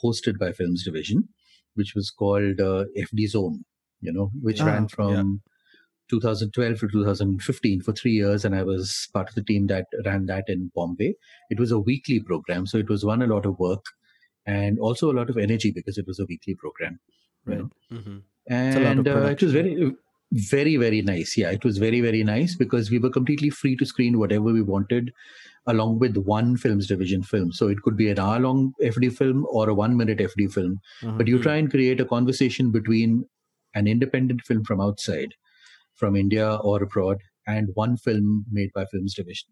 [0.02, 1.28] hosted by Films Division,
[1.74, 3.64] which was called uh, FD Zone,
[4.00, 5.42] you know, which Ah, ran from
[6.08, 8.44] 2012 to 2015 for three years.
[8.44, 11.14] And I was part of the team that ran that in Bombay.
[11.50, 12.66] It was a weekly program.
[12.66, 13.84] So it was one, a lot of work
[14.46, 17.00] and also a lot of energy because it was a weekly program.
[17.44, 17.58] Right.
[17.58, 17.66] Mhm.
[17.66, 19.92] lot of And uh, it was very,
[20.32, 21.36] very, very nice.
[21.36, 24.62] Yeah, it was very, very nice because we were completely free to screen whatever we
[24.62, 25.12] wanted
[25.66, 27.52] along with one films division film.
[27.52, 30.80] So it could be an hour long FD film or a one minute FD film.
[31.02, 31.12] Uh-huh.
[31.16, 33.24] But you try and create a conversation between
[33.74, 35.34] an independent film from outside,
[35.94, 39.48] from India or abroad, and one film made by Films Division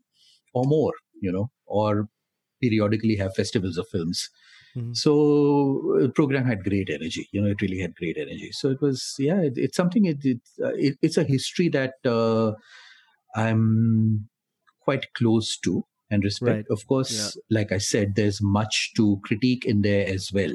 [0.55, 2.09] or more, you know, or
[2.63, 4.29] periodically have festivals of films.
[4.77, 4.97] Mhm.
[4.97, 7.29] So the program had great energy.
[7.33, 8.51] You know, it really had great energy.
[8.53, 10.05] So it was, yeah, it, it's something.
[10.05, 12.53] It, it, uh, it it's a history that uh,
[13.35, 14.29] I'm
[14.81, 16.57] quite close to and respect.
[16.57, 16.67] Right.
[16.71, 20.55] Of course, like I said, there's much to critique in there as well.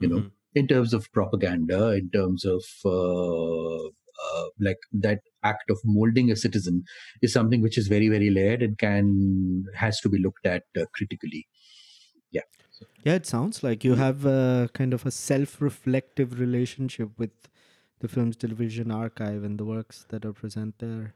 [0.00, 0.30] You know, Mhm.
[0.54, 6.36] in terms of propaganda, in terms of uh, uh, like that act of molding a
[6.36, 6.84] citizen
[7.22, 10.84] is something which is very, very layered and can has to be looked at uh,
[10.94, 11.46] critically.
[13.04, 17.30] Yeah, it sounds like you have a kind of a self-reflective relationship with
[18.00, 21.14] the films division archive and the works that are present there.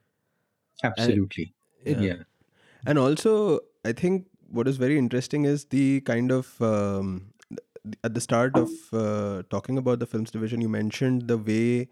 [0.83, 2.00] Absolutely, Yeah.
[2.00, 2.22] yeah.
[2.87, 7.35] And also, I think what is very interesting is the kind of um,
[8.05, 11.88] at the start of uh, talking about the films division, you mentioned the way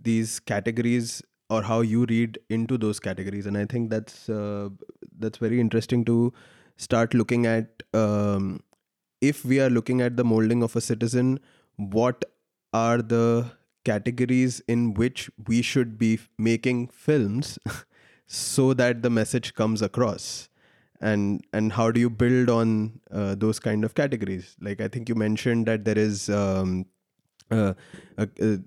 [0.00, 4.70] these categories or how you read into those categories, and I think that's uh,
[5.18, 6.32] that's very interesting to
[6.76, 7.82] start looking at.
[7.94, 8.60] Um,
[9.20, 11.40] if we are looking at the molding of a citizen,
[11.76, 12.24] what
[12.72, 13.50] are the
[13.84, 17.58] categories in which we should be making films
[18.26, 20.48] so that the message comes across?
[20.98, 24.56] And and how do you build on uh, those kind of categories?
[24.60, 26.86] Like i think you mentioned that there is um,
[27.50, 27.74] uh,
[28.16, 28.58] a, a,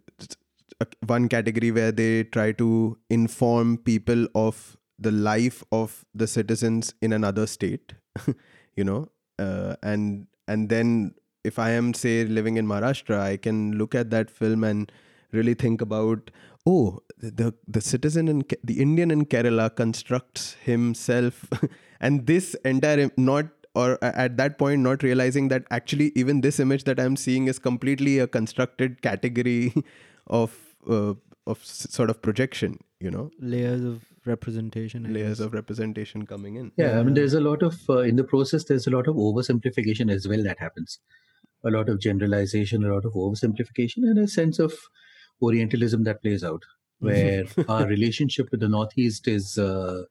[0.79, 6.93] a, one category where they try to inform people of the life of the citizens
[7.01, 7.93] in another state
[8.75, 9.07] you know
[9.39, 14.09] uh, and and then if I am say living in Maharashtra, I can look at
[14.09, 14.91] that film and
[15.31, 16.31] really think about
[16.65, 21.45] oh the the citizen in the Indian in Kerala constructs himself,
[22.01, 26.83] and this entire not or at that point not realizing that actually even this image
[26.85, 29.73] that I'm seeing is completely a constructed category
[30.27, 30.55] of
[30.89, 31.13] uh,
[31.47, 32.79] of sort of projection.
[32.99, 35.05] You know, layers of representation.
[35.05, 35.45] I layers guess.
[35.45, 36.71] of representation coming in.
[36.75, 38.65] Yeah, I mean, there's a lot of uh, in the process.
[38.65, 40.99] There's a lot of oversimplification as well that happens.
[41.63, 44.73] A lot of generalization, a lot of oversimplification, and a sense of
[45.41, 46.63] Orientalism that plays out,
[46.99, 50.03] where our relationship with the Northeast is uh,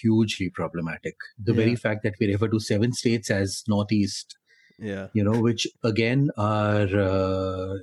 [0.00, 1.16] hugely problematic.
[1.42, 4.36] The very fact that we refer to seven states as Northeast,
[4.78, 5.08] Yeah.
[5.12, 7.74] you know, which again are uh,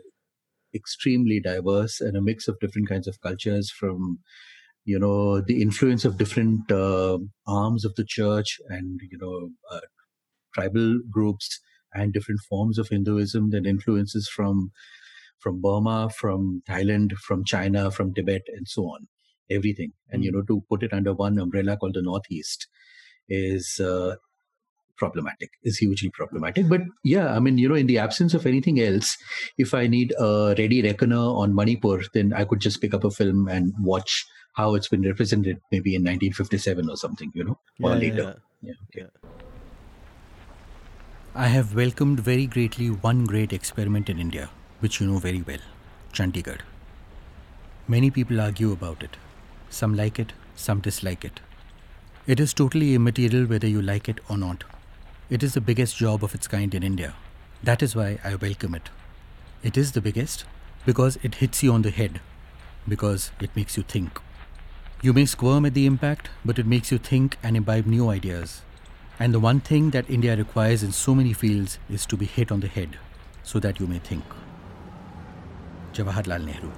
[0.74, 4.20] extremely diverse and a mix of different kinds of cultures from
[4.86, 9.82] you know the influence of different uh, arms of the church and you know uh,
[10.54, 11.60] tribal groups
[11.94, 14.72] and different forms of hinduism then influences from
[15.40, 19.08] from burma from thailand from china from tibet and so on
[19.50, 19.92] everything.
[20.10, 22.68] And you know to put it under one umbrella called the northeast
[23.28, 24.16] is uh,
[25.02, 28.80] problematic is hugely problematic but yeah i mean you know in the absence of anything
[28.80, 29.16] else
[29.58, 33.12] if i need a ready reckoner on manipur then i could just pick up a
[33.12, 37.92] film and watch how it's been represented maybe in 1957 or something you know or
[37.92, 38.28] Yeah, later
[38.62, 38.74] Yeah.
[38.96, 39.06] yeah.
[41.34, 45.60] I have welcomed very greatly one great experiment in India, which you know very well
[46.14, 46.62] Chandigarh.
[47.88, 49.18] Many people argue about it.
[49.70, 51.40] Some like it, some dislike it.
[52.28, 54.64] It is totally immaterial whether you like it or not.
[55.30, 57.14] It is the biggest job of its kind in India.
[57.62, 58.90] That is why I welcome it.
[59.62, 60.46] It is the biggest
[60.88, 62.20] because it hits you on the head,
[62.88, 64.20] because it makes you think.
[65.04, 68.64] You may squirm at the impact, but it makes you think and imbibe new ideas.
[69.20, 72.52] And the one thing that India requires in so many fields is to be hit
[72.52, 72.98] on the head
[73.44, 74.24] so that you may think.
[75.94, 76.72] Jawaharlal Nehru.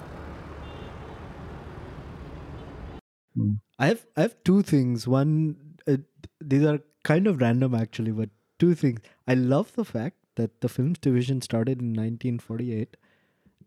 [3.79, 5.07] I have I have two things.
[5.07, 5.55] One,
[5.87, 5.97] uh,
[6.39, 8.29] these are kind of random actually, but
[8.61, 8.99] two things.
[9.27, 12.95] I love the fact that the films division started in 1948,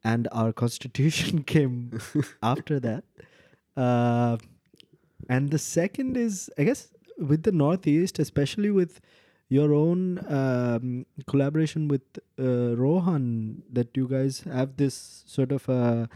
[0.05, 2.01] and our constitution came
[2.43, 3.05] after that.
[3.77, 4.37] Uh,
[5.29, 9.01] and the second is, I guess, with the Northeast, especially with
[9.49, 12.03] your own um, collaboration with
[12.39, 16.07] uh, Rohan, that you guys have this sort of uh,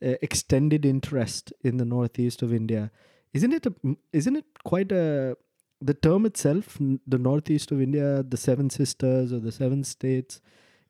[0.00, 2.90] extended interest in the Northeast of India.
[3.34, 3.66] Isn't it?
[3.66, 5.36] A, isn't it quite a
[5.82, 10.40] the term itself, the Northeast of India, the Seven Sisters or the Seven States?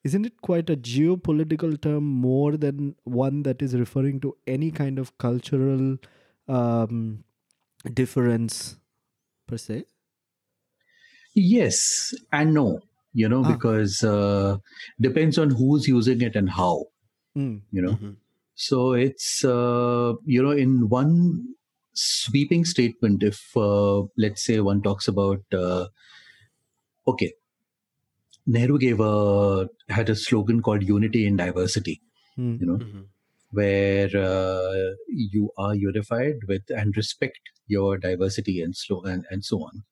[0.04, 4.98] Isn't it quite a geopolitical term more than one that is referring to any kind
[4.98, 5.98] of cultural
[6.48, 7.24] um,
[7.94, 8.76] difference
[9.48, 9.84] per se?
[11.34, 12.80] yes and no
[13.12, 13.52] you know Ah.
[13.52, 14.56] because uh,
[15.00, 16.86] depends on who's using it and how
[17.36, 17.62] Mm.
[17.70, 18.16] you know Mhm.
[18.54, 21.12] so it's uh, you know in one
[21.94, 25.86] sweeping statement if uh, let's say one talks about uh,
[27.06, 27.32] okay
[28.46, 32.00] nehru gave a had a slogan called unity in diversity
[32.38, 32.58] Mm.
[32.60, 33.04] you know Mhm.
[33.58, 39.58] where uh, you are unified with and respect your diversity and so and, and so
[39.68, 39.82] on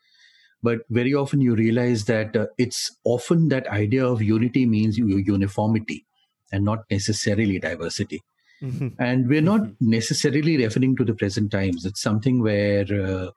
[0.62, 6.06] but very often you realize that uh, it's often that idea of unity means uniformity
[6.52, 8.22] and not necessarily diversity
[8.62, 8.94] Mhm.
[8.98, 11.84] and we're not necessarily referring to the present times.
[11.86, 13.30] It's something where uh,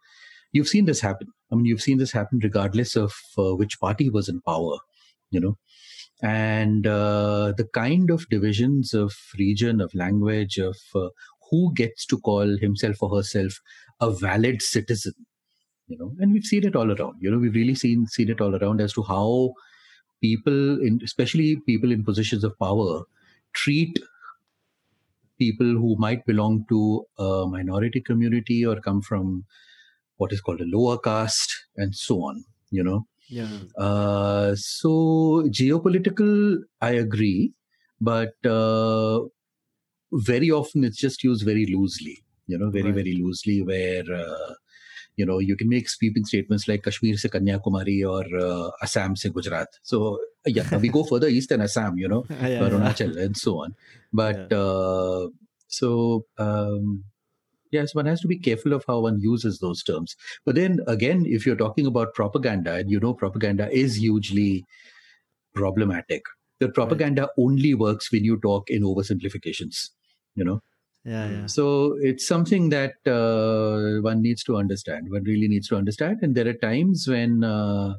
[0.52, 1.28] you've seen this happen.
[1.52, 4.78] I mean you've seen this happen regardless of uh, which party was in power
[5.32, 5.58] you know.
[6.22, 11.10] And uh, the kind of divisions of region of language of uh,
[11.50, 13.54] who gets to call himself or herself
[14.02, 15.14] a valid citizen
[15.88, 16.12] you know.
[16.20, 17.38] And we've seen it all around you know.
[17.40, 19.54] We've really seen seen it all around as to how
[20.22, 23.04] people in especially people in positions of power
[23.54, 24.00] treat
[25.44, 26.80] people who might belong to
[27.18, 29.44] a minority community or come from
[30.18, 33.64] what is called a lower caste and so on you know Yeah.
[33.88, 34.92] uh, so
[35.60, 36.34] geopolitical
[36.82, 37.54] i agree
[38.02, 39.20] but uh,
[40.32, 42.16] very often it's just used very loosely
[42.48, 43.00] you know very Right.
[43.00, 44.54] very loosely where uh,
[45.16, 49.30] you know you can make sweeping statements like kashmir se kanyakumari or uh, assam se
[49.30, 52.70] gujarat so yeah we go further east than assam you know Yeah, yeah.
[52.70, 53.76] Arunachal and so on.
[54.12, 55.28] But uh,
[55.68, 57.04] so um,
[57.72, 60.16] yes, one has to be careful of how one uses those terms.
[60.46, 64.66] But then again, if you're talking about propaganda, and you know propaganda is hugely
[65.56, 66.24] problematic.
[66.60, 69.90] The propaganda only works when you talk in oversimplifications.
[70.36, 70.62] You know,
[71.06, 71.46] Yeah, yeah.
[71.48, 75.12] so it's something that uh, one needs to understand.
[75.12, 77.96] One really needs to understand, and there are times when uh,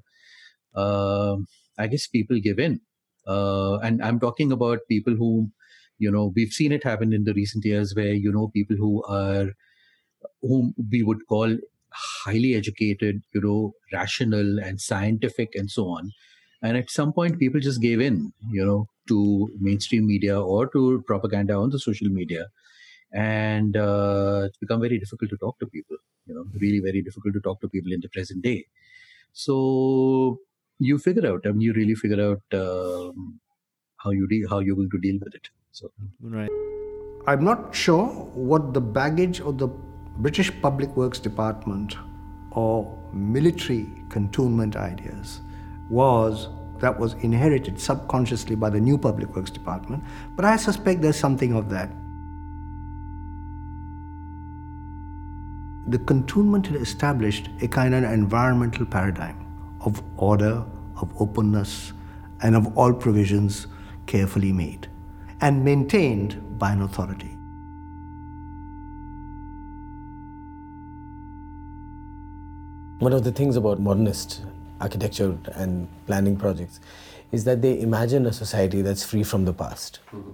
[0.75, 1.37] uh,
[1.79, 2.81] I guess people give in
[3.27, 5.51] uh, and i'm talking about people who
[5.99, 9.03] you know we've seen it happen in the recent years where you know people who
[9.05, 9.53] are
[10.43, 11.57] whom we would call
[11.93, 16.11] highly educated you know rational and scientific and so on
[16.63, 21.03] and at some point people just gave in you know to mainstream media or to
[21.07, 22.47] propaganda on the social media
[23.15, 25.97] and uh, it's become very difficult to talk to people
[26.27, 28.65] you know really very difficult to talk to people in the present day
[29.33, 30.39] so
[30.79, 33.41] you figure out i mean you really figure out um,
[33.99, 35.91] how you de- how you're going to deal with it so
[36.21, 36.51] Right.
[37.27, 39.69] I'm not sure what the baggage of the
[40.19, 41.97] British Public Works Department
[42.51, 45.41] or military cantonment ideas
[45.91, 46.49] was
[46.81, 50.05] that was inherited subconsciously by the new Public Works Department,
[50.37, 51.91] but I suspect there's something of that.
[55.87, 59.47] The cantonment had established a kind of environmental paradigm
[59.81, 60.65] of order,
[60.97, 61.93] of openness,
[62.41, 63.67] and of all provisions
[64.07, 64.89] carefully made
[65.41, 67.37] and maintained by an authority.
[73.01, 74.43] One of the things about modernist
[74.81, 76.81] architecture and planning projects
[77.33, 80.01] is that they imagine a society that's free from the past.
[80.13, 80.33] Mm-hmm.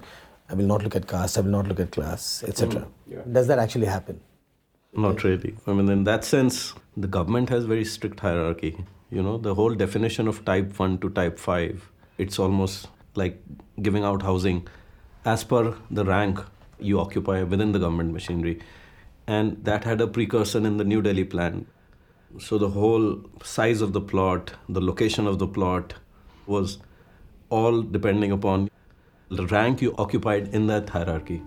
[0.48, 2.86] I will not look at caste, I will not look at class, etc.
[3.08, 3.32] Mm-hmm.
[3.32, 4.20] Does that actually happen?
[4.92, 5.54] Not really.
[5.66, 8.84] I mean, in that sense, the government has very strict hierarchy.
[9.10, 13.42] You know, the whole definition of type 1 to type 5, it's almost like
[13.80, 14.66] giving out housing
[15.24, 16.40] as per the rank
[16.78, 18.60] you occupy within the government machinery.
[19.26, 21.66] And that had a precursor in the New Delhi plan.
[22.38, 25.94] So the whole size of the plot, the location of the plot
[26.46, 26.78] was
[27.48, 28.70] all depending upon
[29.28, 31.42] the rank you occupied in that hierarchy.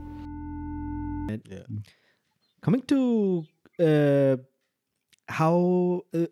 [2.63, 3.45] Coming to
[3.77, 4.37] uh,
[5.27, 6.27] how, uh,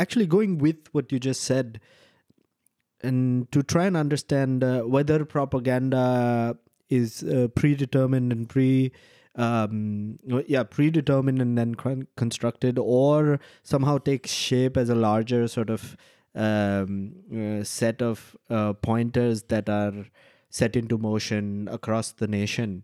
[0.00, 1.80] actually going with what you just said,
[3.02, 6.58] and to try and understand uh, whether propaganda
[6.90, 8.92] is uh, predetermined and pre
[9.38, 15.68] um yeah predetermined and then con- constructed or somehow takes shape as a larger sort
[15.68, 15.94] of
[16.34, 20.06] um, uh, set of uh, pointers that are
[20.48, 22.82] set into motion across the nation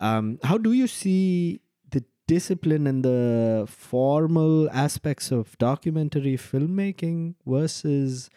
[0.00, 8.30] um, how do you see the discipline and the formal aspects of documentary filmmaking versus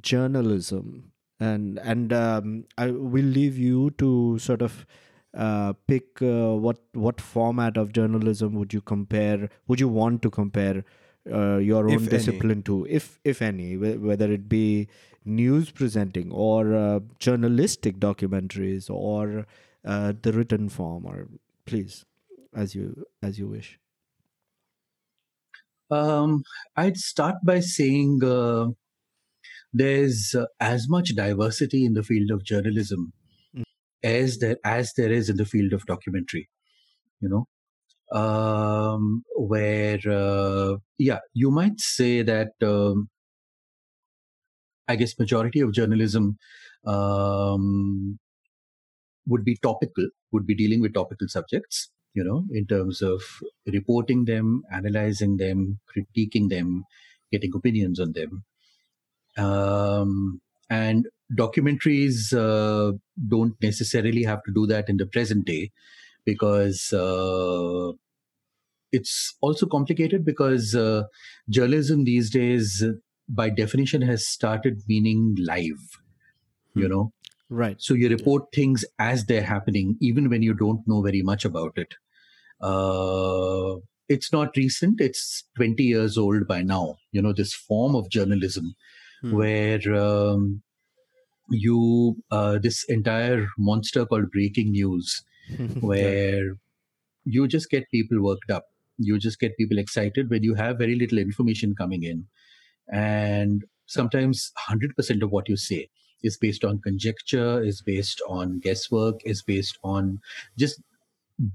[0.00, 4.86] journalism and and um, I will leave you to sort of
[5.34, 10.30] uh, pick uh, what what format of journalism would you compare would you want to
[10.30, 10.84] compare
[11.32, 12.10] uh, your own If any.
[12.10, 14.88] discipline to if if any whether it be
[15.24, 19.46] news presenting or uh, journalistic documentaries or
[19.84, 21.28] uh, the written form or
[21.66, 22.04] please
[22.54, 23.78] as you as you wish
[25.90, 26.42] Um,
[26.76, 28.68] I'd start by saying uh,
[29.72, 33.12] there's uh, as much diversity in the field of journalism
[34.02, 36.48] as there as there is in the field of documentary.
[37.20, 43.08] You know, um, where uh, yeah, you might say that um,
[44.88, 46.38] I guess majority of journalism
[46.86, 48.18] um,
[49.26, 53.22] would be topical, would be dealing with topical subjects, you know, in terms of
[53.66, 56.84] reporting them, analyzing them, critiquing them,
[57.32, 58.44] getting opinions on them.
[59.36, 62.96] Um, and documentaries uh,
[63.28, 65.70] don't necessarily have to do that in the present day
[66.24, 67.92] because uh,
[68.92, 71.04] it's also complicated because uh,
[71.50, 72.84] journalism these days,
[73.28, 76.00] by definition, has started meaning live.
[76.74, 77.12] You know,
[77.60, 81.44] right so you report things as they're happening, even when you don't know very much
[81.44, 81.94] about it.
[82.60, 83.76] Uh,
[84.08, 86.96] it's not recent; it's 20 years old by now.
[87.12, 88.74] You know, this form of journalism
[89.22, 89.34] Hmm.
[89.36, 90.62] where um,
[91.50, 95.24] you uh, this entire monster called breaking news,
[95.80, 96.56] where
[97.24, 98.64] you just get people worked up.
[98.98, 102.26] You just get people excited when you have very little information coming in,
[102.92, 105.88] and sometimes 100% of what you say
[106.24, 110.20] is based on conjecture, is based on guesswork, is based on
[110.58, 110.82] just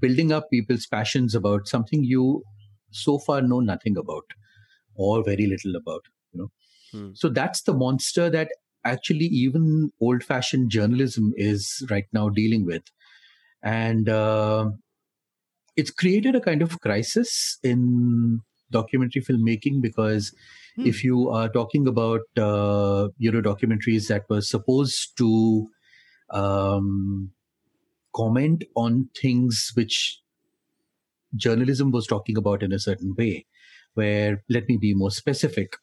[0.00, 2.42] building up people's passions about something you
[2.90, 4.24] so far know nothing about
[4.94, 6.06] or very little about.
[6.32, 6.52] You know,
[6.92, 7.14] Hmm.
[7.14, 8.50] so that's the monster that
[8.84, 12.84] actually even old-fashioned journalism is right now dealing with,
[13.62, 14.70] and uh,
[15.76, 18.40] it's created a kind of crisis in
[18.70, 20.34] documentary filmmaking because
[20.76, 20.86] Hmm.
[20.86, 25.68] if you are talking about uh, you know documentaries that were supposed to
[26.30, 27.32] um,
[28.14, 30.20] comment on things which
[31.36, 33.46] journalism was talking about in a certain way
[33.94, 35.76] where let me be more specific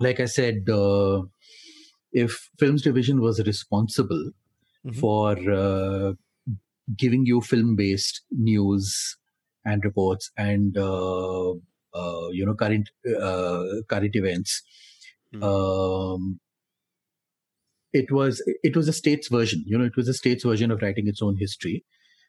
[0.00, 1.22] like i said uh,
[2.12, 4.24] if films division was responsible
[4.84, 5.00] Mhm.
[5.00, 6.12] for uh,
[6.96, 9.16] giving you film-based news
[9.64, 11.54] and reports and uh,
[12.32, 12.90] you know current
[13.20, 14.62] uh, current events.
[15.32, 15.42] Hmm.
[15.42, 16.40] Um,
[17.92, 19.62] it was it was a state's version.
[19.66, 21.84] You know, it was a state's version of writing its own history,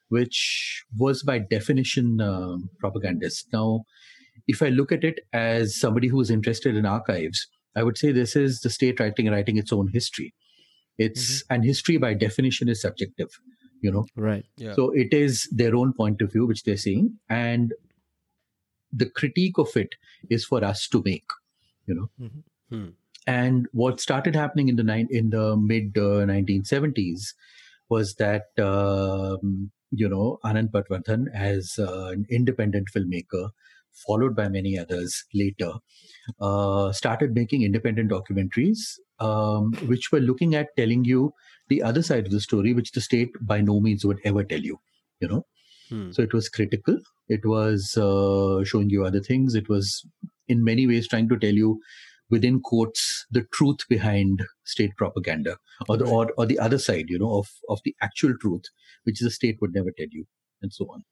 [0.10, 3.48] which was by definition um, propagandist.
[3.52, 3.84] Now,
[4.48, 8.12] if I look at it as somebody who is interested in archives, I would say
[8.12, 10.34] this is the state writing writing its own history.
[10.98, 13.30] It's and history by definition is subjective.
[13.82, 14.44] You know, Right.
[14.58, 14.74] Yeah.
[14.74, 17.74] so it is their own point of view which they're seeing, and
[18.98, 19.96] the critique of it
[20.30, 21.30] is for us to make.
[21.86, 22.10] You know,
[22.70, 22.90] Hmm.
[23.26, 27.34] and what started happening in the nine in the mid uh, 1970s
[27.90, 33.52] was that um, you know Anand Patwardhan as uh, an independent filmmaker,
[34.06, 35.74] followed by many others later,
[36.40, 38.80] uh, started making independent documentaries,
[39.20, 41.32] um, which were looking at telling you
[41.70, 44.60] the other side of the story, which the state by no means would ever tell
[44.62, 44.80] you.
[45.20, 45.46] You know,
[45.90, 46.12] Hmm.
[46.12, 46.98] so it was critical.
[47.30, 49.56] It was uh, showing you other things.
[49.56, 50.06] It was
[50.48, 51.80] in many ways trying to tell you,
[52.30, 55.58] within quotes, the truth behind state propaganda,
[55.90, 58.64] or the or, or the other side, you know, of of the actual truth,
[59.04, 60.26] which the state would never tell you,
[60.62, 61.04] and so on.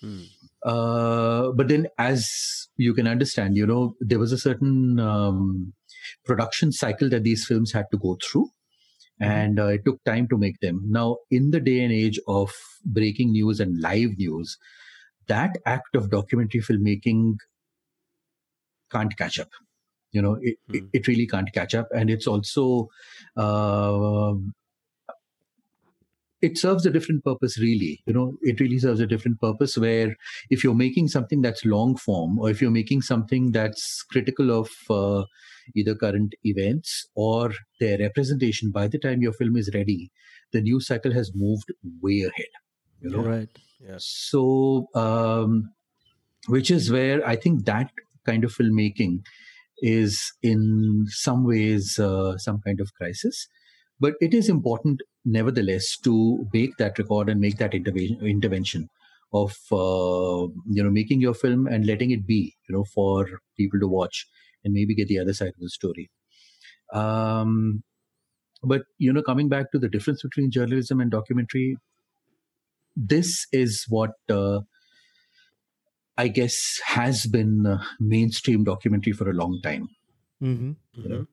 [0.00, 0.22] Hmm.
[0.64, 5.72] Uh, but then, as you can understand, you know, there was a certain um,
[6.24, 8.48] production cycle that these films had to go through,
[9.22, 10.82] and uh, it took time to make them.
[10.88, 12.52] Now, in the day and age of
[12.84, 14.58] breaking news and live news,
[15.28, 17.36] that act of documentary filmmaking
[18.90, 19.50] can't catch up.
[20.12, 20.86] You know, it, Hmm.
[20.92, 22.88] it really can't catch up, and it's also.
[23.36, 24.34] Uh,
[26.40, 30.16] it serves a different purpose really you know it really serves a different purpose where
[30.50, 34.70] if you're making something that's long form or if you're making something that's critical of
[34.90, 35.24] uh,
[35.74, 38.70] either current events or their representation.
[38.70, 40.10] By the time your film is ready
[40.52, 42.52] the news cycle has moved way ahead
[43.00, 43.22] you know?
[43.22, 43.48] Right.
[43.98, 45.72] so um,
[46.46, 47.90] which is where i think that
[48.26, 49.22] kind of filmmaking
[49.82, 53.48] is in some ways uh, some kind of crisis.
[54.00, 58.88] But it is important nevertheless to make that record and make that intervention intervention
[59.32, 63.80] of uh, you know making your film and letting it be you know for people
[63.80, 64.26] to watch
[64.64, 66.10] and maybe get the other side of the story
[66.92, 67.82] um,
[68.62, 71.76] but you know coming back to the difference between journalism and documentary
[72.96, 74.60] this is what uh,
[76.18, 79.88] i guess has been uh, mainstream documentary for a long time
[80.42, 80.72] Mm-hmm.
[80.94, 81.26] you know,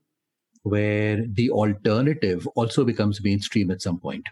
[0.64, 4.28] where the alternative also becomes mainstream at some point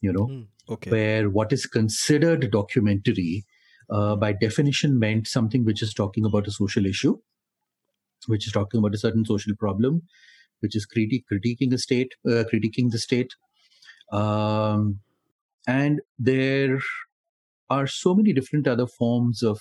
[0.00, 0.42] you know Hmm.
[0.68, 0.90] Okay.
[0.90, 3.44] where what is considered documentary
[3.90, 7.18] uh, by definition meant something which is talking about a social issue
[8.26, 10.02] which is talking about a certain social problem
[10.60, 13.34] which is criti- critiquing a state uh, critiquing the state
[14.12, 15.00] um,
[15.66, 16.78] and there
[17.70, 19.60] are so many different other forms of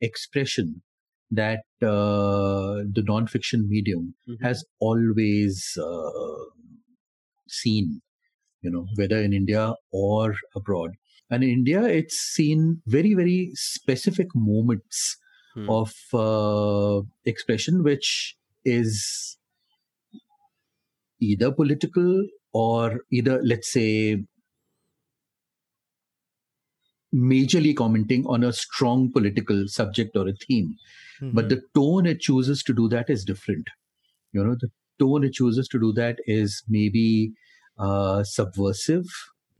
[0.00, 0.82] expression
[1.30, 4.40] that uh, the non-fiction medium Mhm.
[4.42, 6.44] has always uh,
[7.48, 8.00] seen,
[8.62, 10.92] you know, whether in India or abroad.
[11.30, 15.16] And in India, it's seen very, very specific moments
[15.54, 15.66] Hmm.
[15.68, 19.38] of uh, expression, which is
[21.20, 24.24] either political or either, let's say,
[27.14, 30.76] majorly commenting on a strong political subject or a theme
[31.32, 33.66] but the tone it chooses to do that is different
[34.32, 34.70] you know the
[35.00, 37.32] tone it chooses to do that is maybe
[37.78, 39.06] uh, subversive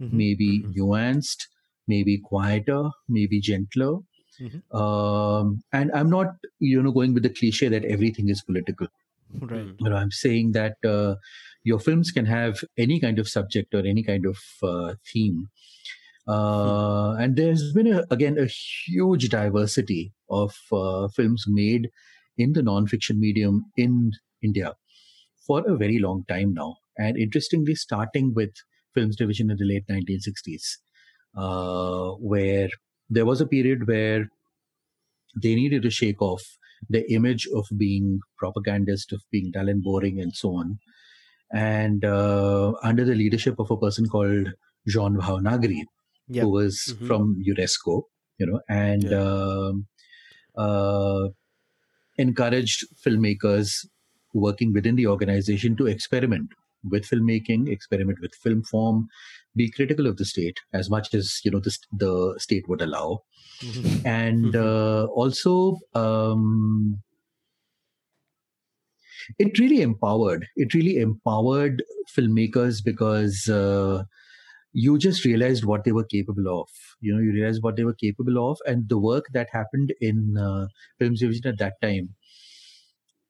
[0.01, 0.11] Mhm.
[0.23, 0.75] maybe Mhm.
[0.77, 1.49] nuanced
[1.89, 3.93] maybe quieter maybe gentler
[4.41, 4.63] Mhm.
[4.81, 6.29] um, and i'm not
[6.59, 8.89] you know going with the cliche that everything is political
[9.41, 9.63] Right.
[9.63, 9.73] Hmm.
[9.85, 11.15] you know i'm saying that uh,
[11.65, 15.49] your films can have any kind of subject or any kind of uh, theme
[16.29, 21.89] uh, and there's been a, again a huge diversity of uh, films made
[22.39, 24.13] in the non-fiction medium in
[24.43, 24.75] india
[25.47, 28.51] for a very long time now and interestingly starting with
[28.95, 30.79] films division in the late 1960s
[31.37, 32.69] uh, where
[33.11, 34.29] there was a period where
[35.43, 36.43] they needed to shake off
[36.89, 40.79] the image of being propagandist, of being dull and boring, and so on.
[41.53, 44.53] And uh, under the leadership of a person called
[44.87, 45.85] Jean Bhownagary,
[46.29, 46.43] Yep.
[46.45, 47.07] who was Mhm.
[47.07, 48.05] from UNESCO,
[48.39, 49.21] you know, and Yeah.
[49.21, 49.87] um,
[50.57, 51.29] uh,
[52.19, 53.87] encouraged filmmakers
[54.33, 56.51] working within the organization to experiment
[56.85, 59.09] with filmmaking, experiment with film form,
[59.57, 63.21] be critical of the state as much as you know the, the state would allow,
[64.05, 64.57] and Mhm.
[64.57, 67.03] uh, also um,
[69.39, 70.47] it really empowered.
[70.57, 71.83] It really empowered
[72.15, 74.05] filmmakers because uh,
[74.73, 76.69] you just realized what they were capable of.
[77.01, 80.37] You know, you realized what they were capable of, and the work that happened in
[80.39, 82.15] uh, films division at that time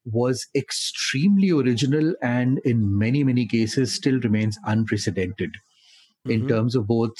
[0.04, 5.50] was extremely original and in many many cases still remains unprecedented
[6.26, 6.48] in Mhm.
[6.48, 7.16] terms of both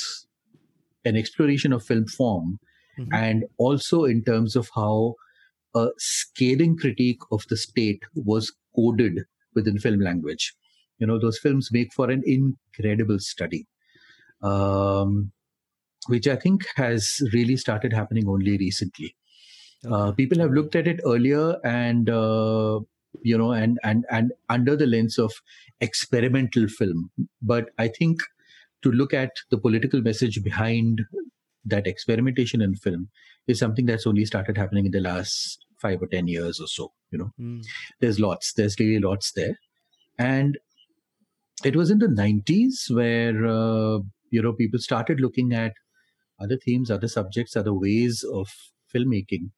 [1.05, 2.59] an exploration of film form
[2.99, 3.09] Mhm.
[3.13, 5.15] and also in terms of how
[5.75, 9.21] a scathing critique of the state was coded
[9.55, 10.55] within film language.
[10.99, 13.67] You know, those films make for an incredible study,
[14.43, 15.33] um,
[16.09, 19.17] which I think has really started happening only recently.
[19.85, 22.81] Uh, people have looked at it earlier and uh,
[23.23, 25.33] you know and and and under the lens of
[25.81, 27.11] experimental film
[27.43, 28.21] but i think
[28.83, 31.03] to look at the political message behind
[31.65, 33.09] that experimentation in film
[33.47, 36.93] is something that's only started happening in the last five or ten years or so
[37.11, 37.31] you know.
[37.41, 37.65] Mm.
[38.01, 39.59] there's lots there's really lots there.
[40.19, 40.59] And
[41.65, 43.99] it was in the 90s where uh,
[44.31, 45.73] you know people started looking at
[46.41, 48.49] other themes other subjects other ways of
[48.95, 49.51] filmmaking.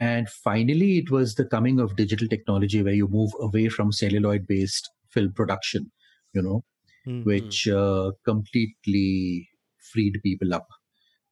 [0.00, 4.46] And finally it was the coming of digital technology where you move away from celluloid
[4.46, 5.92] based film production
[6.32, 6.64] you know
[7.06, 7.24] Mm.
[7.24, 9.48] which uh, completely
[9.92, 10.68] freed people up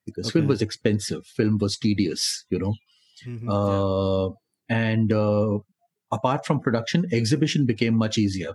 [0.04, 2.74] because film was expensive film was tedious you know
[3.26, 3.48] Mhm.
[3.56, 4.30] uh,
[4.68, 5.58] and uh,
[6.12, 8.54] apart from production exhibition became much easier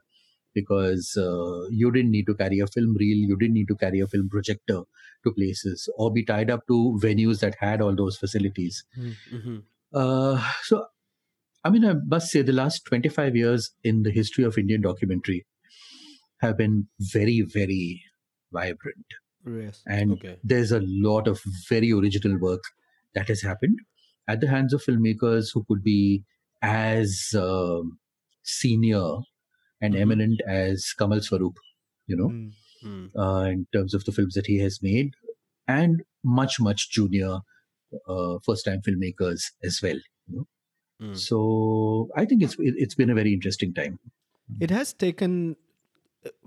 [0.54, 4.00] because uh, you didn't need to carry a film reel you didn't need to carry
[4.00, 4.82] a film projector
[5.24, 9.64] to places or be tied up to venues that had all those facilities Mhm.
[9.94, 10.86] uh, so
[11.64, 15.46] i mean i must say the last 25 years in the history of indian documentary
[16.46, 16.78] have been
[17.18, 17.84] very very
[18.58, 19.20] vibrant
[19.58, 19.82] Yes.
[19.98, 20.36] and Okay.
[20.54, 22.64] there's a lot of very original work
[23.18, 23.80] that has happened
[24.34, 26.24] at the hands of filmmakers who could be
[26.62, 28.00] as um,
[28.44, 29.08] senior
[29.82, 30.02] and Mhm.
[30.06, 31.56] eminent as Kamal Swaroop,
[32.08, 32.52] you know, Mm.
[32.84, 33.12] Mm.
[33.26, 35.14] uh, in terms of the films that he has made,
[35.68, 37.40] and much, much junior
[38.08, 40.00] uh, first time filmmakers as well.
[40.28, 40.48] You know?
[41.02, 41.18] Mm.
[41.18, 44.00] So I think it's it, it's been a very interesting time.
[44.60, 45.56] It has taken,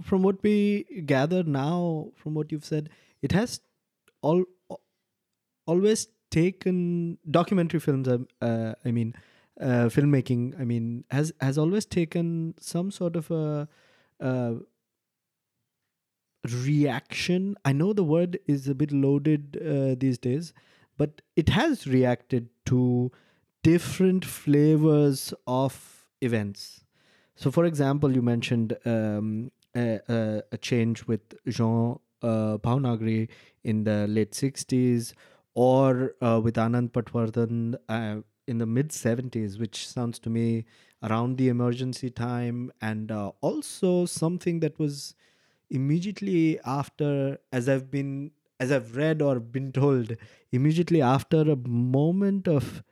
[0.03, 2.91] from what we gather now, from what you've said,
[3.23, 3.61] it has
[4.23, 4.45] all
[5.67, 8.09] always taken documentary films.
[8.09, 9.15] um, Uh, I mean,
[9.61, 10.61] uh, filmmaking.
[10.61, 13.69] I mean, has has always taken some sort of a,
[16.45, 17.57] reaction.
[17.65, 20.53] I know the word is a bit loaded uh, these days,
[20.97, 23.11] but it has reacted to
[23.63, 26.85] different flavors of events.
[27.37, 33.29] So, for example, you mentioned um, a, a, a change with Jean uh, Bhownagary
[33.65, 35.15] in the late 60s
[35.55, 40.65] or uh, with Anand Patwardhan uh, in the mid 70s, which sounds to me
[41.03, 45.15] around the emergency time, and uh, also something that was
[45.71, 50.17] immediately after, as I've been, as I've read or been told,
[50.51, 52.83] immediately after a moment of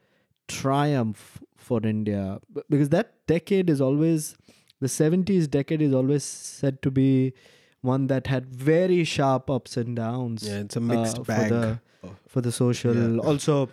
[0.48, 2.40] triumph for India.
[2.68, 4.36] Because that decade is always
[4.80, 7.32] the 70s decade is always said to be
[7.80, 11.48] one that had very sharp ups and downs Yeah, it's a mixed uh, bag.
[11.48, 12.16] for the Oh.
[12.28, 13.20] for the social Yeah.
[13.28, 13.70] also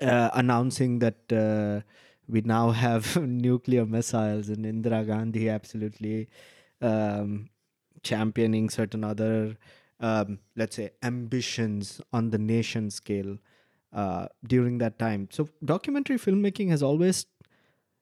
[0.00, 1.80] uh, announcing that uh,
[2.28, 6.28] we now have nuclear missiles and Indira Gandhi absolutely
[6.80, 7.48] um,
[8.02, 9.56] championing certain other
[10.00, 13.38] um, let's say ambitions on the nation scale
[13.92, 15.28] uh, during that time.
[15.30, 17.26] So documentary filmmaking has always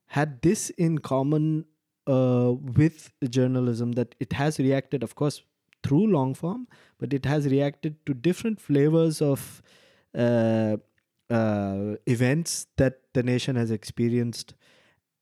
[0.07, 1.65] had this in common
[2.07, 5.43] uh, with journalism that it has reacted, of course,
[5.83, 6.67] through long form,
[6.99, 9.61] but it has reacted to different flavors of
[10.17, 10.77] uh,
[11.29, 14.53] uh, events that the nation has experienced,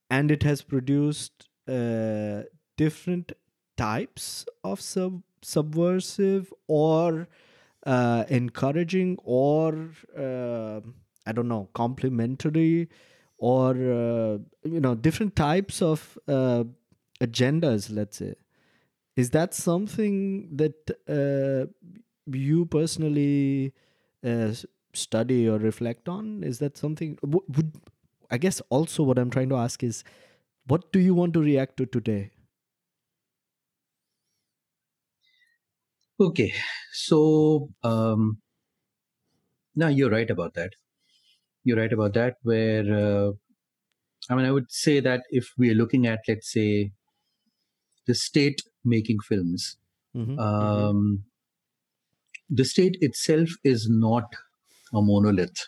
[0.09, 2.43] and it has produced uh,
[2.77, 3.31] different
[3.77, 7.27] types of sub- subversive or
[7.85, 10.81] uh, encouraging or uh,
[11.25, 12.89] I don't know complementary
[13.39, 16.63] or uh, you know different types of uh,
[17.21, 17.91] agendas.
[17.93, 18.35] Let's say,
[19.15, 21.71] is that something that uh,
[22.27, 23.73] you personally
[24.93, 26.43] study or reflect on?
[26.43, 27.17] Is that something?
[27.23, 27.75] Would
[28.31, 30.03] I guess also what I'm trying to ask is,
[30.67, 32.31] what do you want to react to today?
[36.19, 36.53] Okay,
[36.91, 38.41] so um,
[39.75, 40.73] now you're right about that.
[41.63, 42.37] You're right about that.
[42.43, 43.31] Where uh,
[44.29, 46.91] I mean, I would say that if we are looking at, let's say,
[48.07, 49.77] the state making films,
[50.13, 50.37] Mhm.
[50.37, 51.25] um,
[52.49, 54.25] the state itself is not
[54.93, 55.67] a monolith.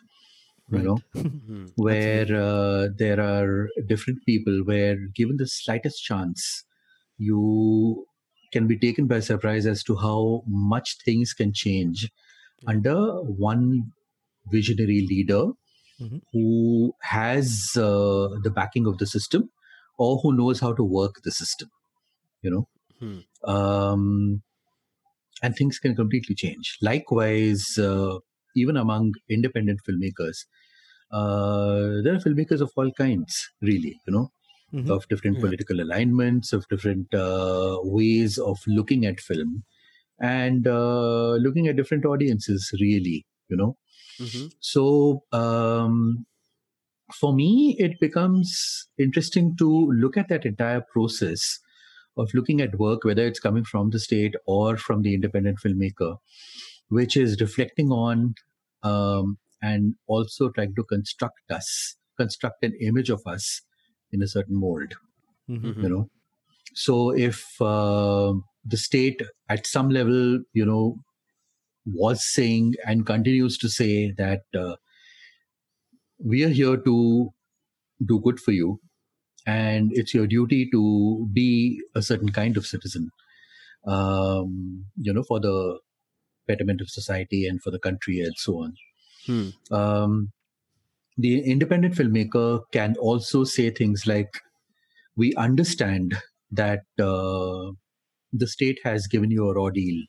[0.72, 1.04] you know,
[1.50, 1.68] Hmm.
[1.76, 6.66] where uh, there are different people where given the slightest chance,
[7.18, 8.06] you
[8.54, 12.10] can be taken by surprise as to how much things can change
[12.68, 13.94] under one
[14.52, 15.44] visionary leader
[16.02, 16.22] Mhm.
[16.34, 19.50] who has uh, the backing of the system
[19.98, 21.70] or who knows how to work the system
[22.42, 22.68] you know
[23.00, 23.22] Hmm.
[23.52, 24.44] um,
[25.44, 28.18] and things can completely change likewise uh,
[28.56, 30.46] even among independent filmmakers
[31.12, 34.30] uh, there are filmmakers of all kinds really you know
[34.72, 34.98] Mhm.
[34.98, 35.42] of different Yeah.
[35.42, 39.64] political alignments of different uh, ways of looking at film
[40.22, 43.78] and uh, looking at different audiences really you know
[44.20, 44.52] Mhm.
[44.60, 46.26] so um,
[47.14, 51.60] for me, it becomes interesting to look at that entire process
[52.18, 56.18] of looking at work, whether it's coming from the state or from the independent filmmaker,
[56.90, 58.36] which is reflecting on
[58.84, 63.62] um, and also trying to construct us, construct an image of us
[64.12, 64.96] in a certain mold
[65.48, 65.82] Mhm.
[65.82, 66.10] you know
[66.74, 68.34] so if uh,
[68.66, 70.98] the state at some level you know
[71.86, 74.76] was saying and continues to say that uh,
[76.24, 77.30] we are here to
[78.06, 78.80] do good for you
[79.48, 83.10] and it's your duty to be a certain kind of citizen
[83.88, 85.80] um, you know for the
[86.48, 88.76] betterment of society and for the country and so on
[89.28, 89.50] Hmm.
[89.72, 90.32] um,
[91.18, 94.30] the independent filmmaker can also say things like,
[95.16, 96.16] "We understand
[96.52, 97.72] that uh,
[98.34, 100.04] the state has given you a raw deal,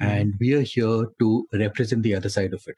[0.00, 2.76] and we are here to represent the other side of it."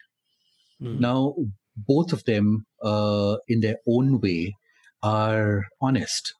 [0.83, 1.01] Mhm.
[1.01, 1.35] Now,
[1.77, 4.55] both of them, uh, in their own way,
[5.03, 6.35] are honest,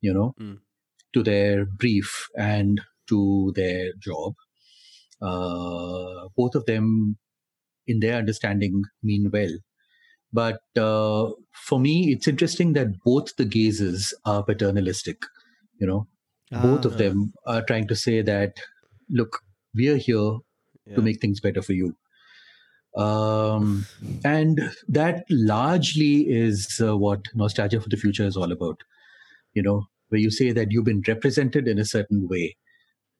[0.00, 0.60] you know, Mm.
[1.14, 4.34] to their brief and to their job.
[5.20, 7.16] Uh, both of them,
[7.86, 9.56] in their understanding, mean well.
[10.32, 11.30] But uh,
[11.68, 15.22] for me, it's interesting that both the gazes are paternalistic.
[15.80, 16.08] You know,
[16.50, 16.96] both of Ah.
[16.98, 18.58] them are trying to say that,
[19.08, 19.40] look,
[19.76, 20.38] we are here
[20.86, 20.96] Yeah.
[20.96, 21.94] to make things better for you.
[22.96, 23.86] Um,
[24.24, 28.80] and that largely is uh, what Nostalgia for the Future is all about.
[29.54, 32.56] You know, where you say that you've been represented in a certain way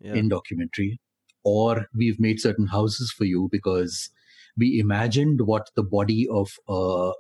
[0.01, 0.15] Yeah.
[0.15, 1.01] in documentary,
[1.45, 4.11] or we've made certain houses for you because
[4.57, 7.13] we imagined what the body of a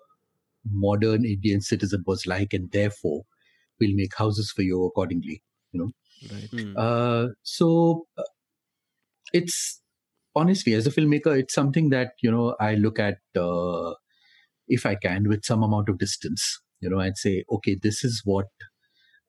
[0.70, 3.24] modern Indian citizen was like, and therefore
[3.80, 5.42] we'll make houses for you accordingly.
[5.72, 5.90] You know,
[6.32, 6.48] right.
[6.50, 6.72] Hmm.
[6.76, 8.22] Uh, so uh,
[9.32, 9.80] it's
[10.34, 13.94] honestly, as a filmmaker, it's something that you know I look at uh,
[14.68, 16.60] if I can with some amount of distance.
[16.80, 18.46] You know, I'd say, okay, this is what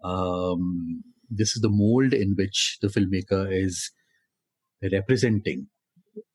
[0.03, 3.91] um, this is the mold in which the filmmaker is
[4.91, 5.67] representing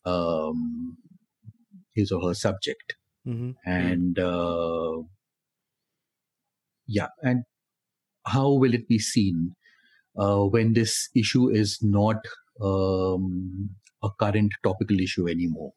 [0.05, 0.99] um,
[1.95, 3.57] his or her subject Mhm.
[3.67, 5.03] and uh,
[6.87, 7.45] yeah and
[8.27, 9.55] how will it be seen
[10.19, 12.17] uh, when this issue is not
[12.61, 13.71] um,
[14.03, 15.73] a current topical issue anymore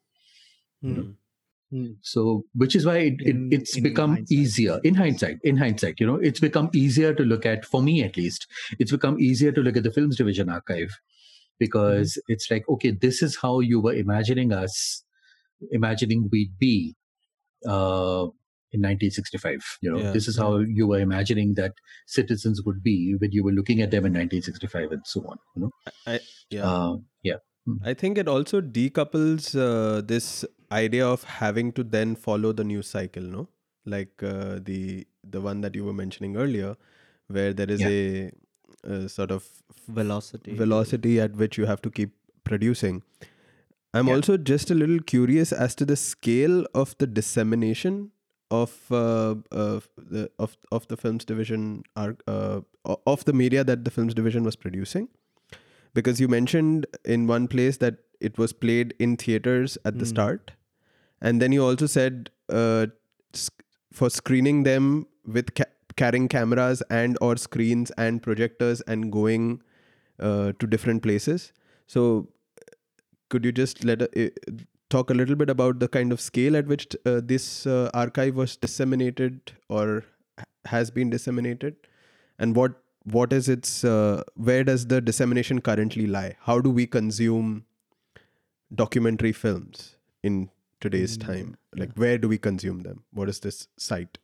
[1.70, 1.94] Hmm.
[2.00, 4.30] so which is why it, it, it's in become hindsight.
[4.30, 8.04] easier in hindsight in hindsight you know it's become easier to look at for me
[8.04, 8.46] at least
[8.78, 10.90] it's become easier to look at the films division archive
[11.58, 12.32] because Mm-hmm.
[12.32, 15.04] it's like okay this is how you were imagining us
[15.72, 16.94] imagining we'd be
[17.68, 18.26] uh,
[18.76, 20.12] in 1965 you know Yeah.
[20.16, 20.50] this is how
[20.80, 21.82] you were imagining that
[22.18, 25.62] citizens would be when you were looking at them in 1965 and so on you
[25.66, 25.70] know
[26.14, 26.18] I,
[26.58, 26.70] yeah.
[26.72, 26.96] uh,
[27.32, 27.42] yeah
[27.92, 30.26] I think it also decouples uh, this
[30.70, 33.40] idea of having to then follow the news cycle, no?
[33.94, 35.04] Like uh, the
[35.36, 36.76] the one that you were mentioning earlier,
[37.38, 37.96] where there is Yeah.
[37.96, 38.30] a,
[38.98, 39.48] a sort of
[39.88, 40.54] Velocity.
[40.62, 42.14] velocity at which you have to keep
[42.52, 43.02] producing.
[43.94, 44.14] I'm Yeah.
[44.20, 48.00] also just a little curious as to the scale of the dissemination
[48.50, 52.60] of uh, of the of of the films division arc uh,
[53.06, 55.08] of the media that the films division was producing.
[55.94, 60.08] Because you mentioned in one place that it was played in theaters at the Mm.
[60.08, 60.50] start.
[61.20, 62.86] And then you also said uh,
[63.32, 69.62] sc- for screening them with ca- carrying cameras and or screens and projectors and going
[70.20, 71.52] uh, to different places.
[71.86, 72.28] So
[73.30, 74.28] could you just let uh, uh,
[74.90, 78.36] talk a little bit about the kind of scale at which uh, this uh, archive
[78.36, 80.04] was disseminated or
[80.66, 81.76] has been disseminated
[82.38, 86.36] and what what is its uh, where does the dissemination currently lie?
[86.40, 87.64] How do we consume
[88.74, 91.56] documentary films in today's Mm, time?
[91.76, 93.04] like where do we consume them?
[93.12, 94.18] What is this site?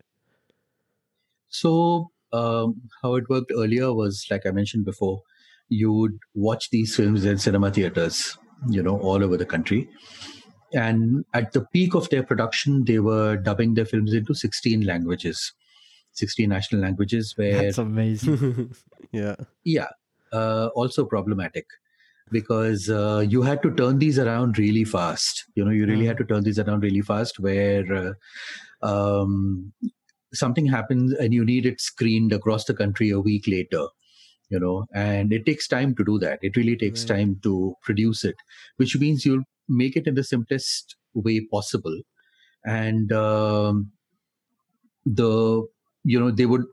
[1.48, 5.22] So, um, how it worked earlier was, like I mentioned before,
[5.68, 8.36] you would watch these films in cinema theaters,
[8.68, 9.88] you know, all over the country.
[10.72, 15.52] And at the peak of their production, they were dubbing their films into 16 languages,
[16.12, 18.74] 16 national languages, where That's amazing.
[19.12, 19.36] yeah.
[19.64, 19.88] yeah,
[20.32, 21.66] uh, also problematic
[22.30, 25.44] because uh, you had to turn these around really fast.
[25.54, 28.16] You know, you really had to turn these around really fast where
[28.82, 29.72] uh, um,
[30.32, 33.86] something happens and you need it screened across the country a week later.
[34.52, 36.40] You know, and it takes time to do that.
[36.42, 37.12] It really takes Right.
[37.12, 38.36] time to produce it,
[38.76, 42.02] which means you'll make it in the simplest way possible.
[42.64, 43.92] And um,
[45.04, 45.66] the,
[46.04, 46.64] you know, they would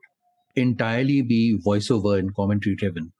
[0.56, 3.14] entirely be voiceover and commentary driven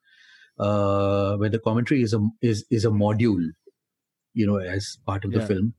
[0.60, 3.46] uh, where the commentary is a is is a module,
[4.34, 5.76] you know, as part of the film,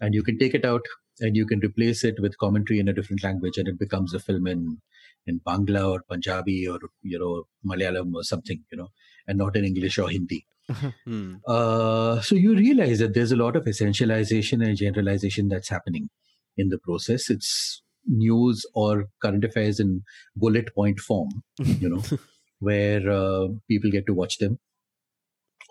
[0.00, 0.82] and you can take it out
[1.20, 4.20] and you can replace it with commentary in a different language, and it becomes a
[4.20, 4.80] film in
[5.26, 8.88] in Bangla or Punjabi or you know Malayalam or something, you know,
[9.26, 10.46] and not in English or Hindi.
[11.04, 11.34] Hmm.
[11.46, 16.08] Uh, so you realize that there's a lot of essentialization and generalization that's happening
[16.56, 17.28] in the process.
[17.28, 20.02] It's news or current affairs in
[20.36, 22.02] bullet point form, you know,
[22.60, 24.58] where uh, people get to watch them.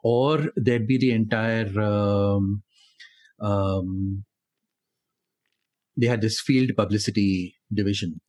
[0.03, 1.79] Or there'd be the entire.
[1.79, 2.63] Um,
[3.39, 4.25] um,
[5.97, 8.21] they had this field publicity division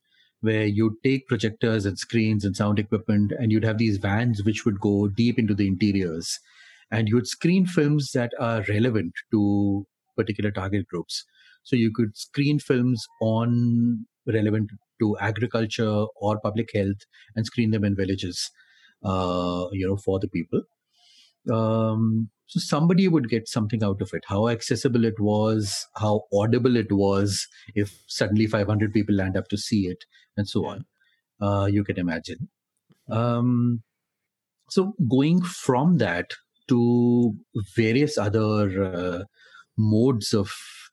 [0.43, 4.65] where you'd take projectors and screens and sound equipment, and you'd have these vans which
[4.65, 6.39] would go deep into the interiors
[6.93, 9.87] and you would screen films that are relevant to
[10.17, 11.25] particular target groups.
[11.65, 14.71] So you could screen films on relevant
[15.01, 18.51] to agriculture or public health and screen them in villages,
[19.03, 20.63] uh, you know, for the people.
[21.51, 24.25] Um, so somebody would get something out of it.
[24.27, 29.57] How accessible it was, how audible it was, if suddenly 500 people land up to
[29.57, 30.05] see it,
[30.37, 30.71] and so Yeah.
[30.71, 30.85] on.
[31.41, 32.49] Uh, you can imagine.
[33.11, 33.83] Um,
[34.71, 36.33] so going from that
[36.69, 37.35] to
[37.77, 39.25] various other uh,
[39.77, 40.51] modes of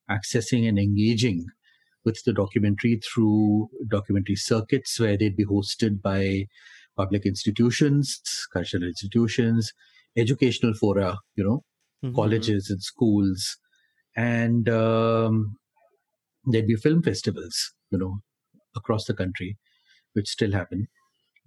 [0.10, 1.46] accessing and engaging
[2.06, 6.48] with the documentary through documentary circuits where they'd be hosted by
[6.98, 8.22] public institutions,
[8.52, 9.72] cultural institutions,
[10.20, 11.64] educational fora, you know,
[12.02, 12.16] Mhm.
[12.16, 13.58] colleges and schools,
[14.16, 15.58] and um,
[16.46, 18.20] there'd be film festivals, you know,
[18.76, 19.58] across the country,
[20.14, 20.88] which still happen.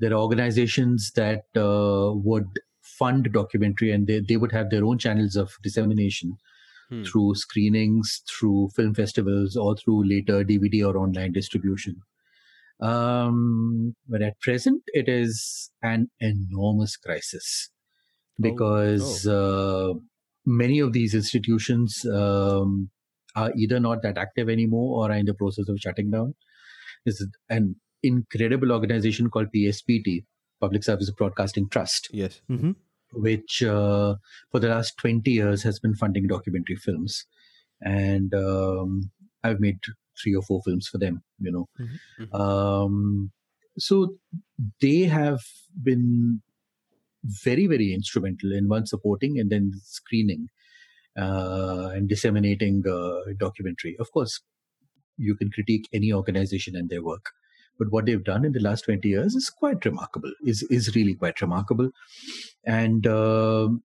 [0.01, 4.99] There are organizations that uh, would fund documentary, and they, they would have their own
[4.99, 6.37] channels of dissemination
[6.91, 7.11] Hmm.
[7.11, 12.03] through screenings, through film festivals, or through later DVD or online distribution.
[12.81, 17.71] Um, but at present, it is an enormous crisis
[18.43, 19.93] because uh,
[20.45, 22.91] many of these institutions um,
[23.35, 26.35] are either not that active anymore or are in the process of shutting down.
[27.05, 30.25] There's an incredible organization called PSBT,
[30.61, 32.41] Public Service Broadcasting Trust, Yes.
[32.51, 32.77] Mhm.
[33.13, 34.17] which uh,
[34.51, 37.25] for the last 20 years has been funding documentary films.
[37.81, 39.11] And um,
[39.43, 39.79] I've made
[40.23, 41.69] three or four films for them, you know.
[41.81, 42.35] Mhm.
[42.39, 43.33] Um,
[43.79, 44.17] so
[44.81, 45.41] they have
[45.83, 46.43] been
[47.25, 50.49] very, very instrumental in one supporting and then screening
[51.19, 53.97] uh, and disseminating uh, documentary.
[53.99, 54.41] Of course,
[55.17, 57.27] you can critique any organization and their work.
[57.79, 61.15] But what they've done in the last 20 years is quite remarkable, is, is really
[61.15, 61.91] quite remarkable.
[62.65, 63.83] And um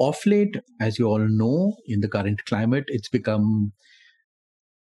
[0.00, 3.72] off late, as you all know, in the current climate, it's become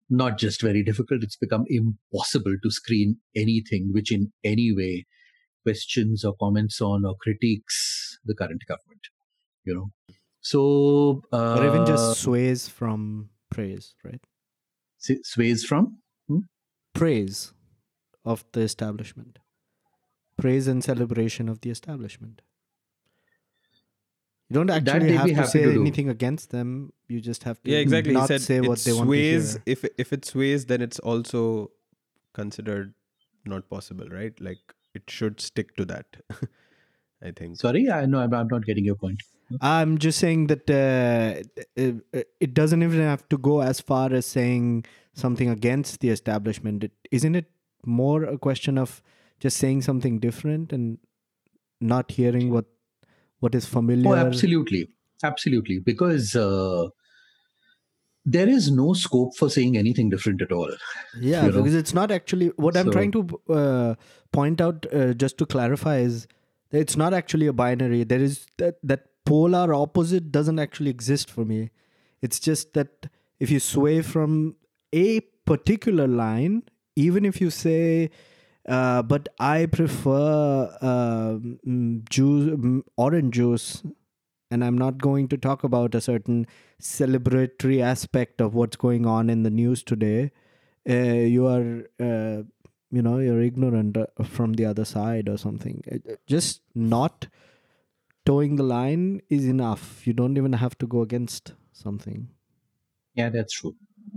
[0.09, 5.05] not just very difficult, it's become impossible to screen anything which in any way
[5.69, 9.01] questions or comments on or critiques the current government.
[9.65, 9.87] You know,
[10.41, 14.21] so uh, or even just sways from praise, right?
[15.09, 15.99] s- sways from
[16.93, 17.53] Praise
[18.25, 19.39] of the establishment.
[20.37, 22.41] Praise and celebration of the establishment.
[24.49, 26.93] You don't actually they'd have to happy say to anything against them.
[27.07, 28.13] You just have to Yeah, exactly.
[28.13, 29.53] not said say what they want to sways.
[29.53, 29.63] hear.
[29.65, 31.71] If if it sways, then it's also
[32.33, 32.93] considered
[33.45, 34.39] not possible, right?
[34.39, 34.59] Like
[34.93, 36.05] it should stick to that.
[37.21, 37.57] I think.
[37.57, 39.21] sorry, I know I'm, I'm not getting your point.
[39.61, 41.43] I'm just saying that uh,
[41.75, 46.83] it, it doesn't even have to go as far as saying something against the establishment.
[46.83, 47.51] It, isn't it
[47.85, 49.01] more a question of
[49.39, 50.97] just saying something different and
[51.81, 52.65] not hearing what
[53.39, 54.09] what is familiar?
[54.09, 54.89] Oh, absolutely,
[55.23, 56.87] absolutely, because uh,
[58.31, 60.71] there is no scope for saying anything different at all.
[61.19, 61.57] Yeah, you know.
[61.57, 63.95] because it's not actually what I'm trying to uh,
[64.31, 64.85] point out.
[64.93, 66.27] Uh, just to clarify, is
[66.69, 68.03] that it's not actually a binary.
[68.03, 71.71] There is that that polar opposite doesn't actually exist for me.
[72.21, 73.07] It's just that
[73.39, 74.55] if you sway from
[74.93, 76.63] a particular line,
[76.95, 78.11] even if you say,
[78.67, 81.59] uh, "But I prefer um,
[82.09, 83.83] juice, mm, orange juice,"
[84.51, 86.45] and I'm not going to talk about a certain
[86.81, 90.31] celebratory aspect of what's going on in the news today,
[90.89, 92.43] uh, you are, uh,
[92.91, 95.83] you know, you're ignorant uh, from the other side or something.
[95.91, 97.27] Uh, Just not
[98.25, 100.07] toeing the line is enough.
[100.07, 102.29] You don't even have to go against something.
[103.13, 103.75] Yeah, that's true.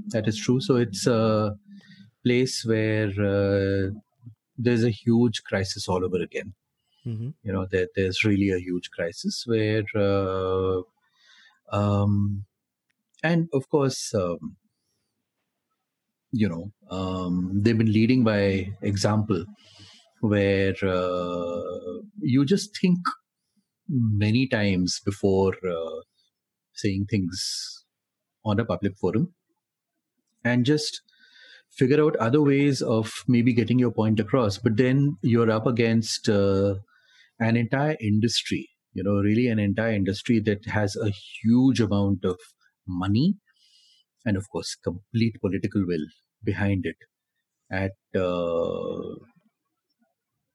[0.09, 0.61] That is true.
[0.61, 1.57] So it's a
[2.25, 3.91] place where uh,
[4.57, 6.55] there's a huge crisis all over again.
[7.05, 7.31] Mm-hmm.
[7.43, 10.83] You know, there, there's really a huge crisis where, uh,
[11.73, 12.45] um,
[13.23, 14.57] and of course, um,
[16.33, 19.45] you know, um, they've been leading by example,
[20.21, 21.61] where uh,
[22.21, 22.99] you just think
[23.89, 26.01] many times before uh,
[26.75, 27.85] saying things
[28.45, 29.35] on a public forum
[30.45, 31.03] and just
[31.71, 34.59] figure out other ways of maybe getting your point across.
[34.59, 36.77] But then you're up against uh,
[37.39, 42.39] an entire industry you know really an entire industry that has a huge amount of
[42.87, 43.37] money
[44.27, 46.07] and of course complete political will
[46.45, 46.97] behind it
[47.71, 49.15] at uh,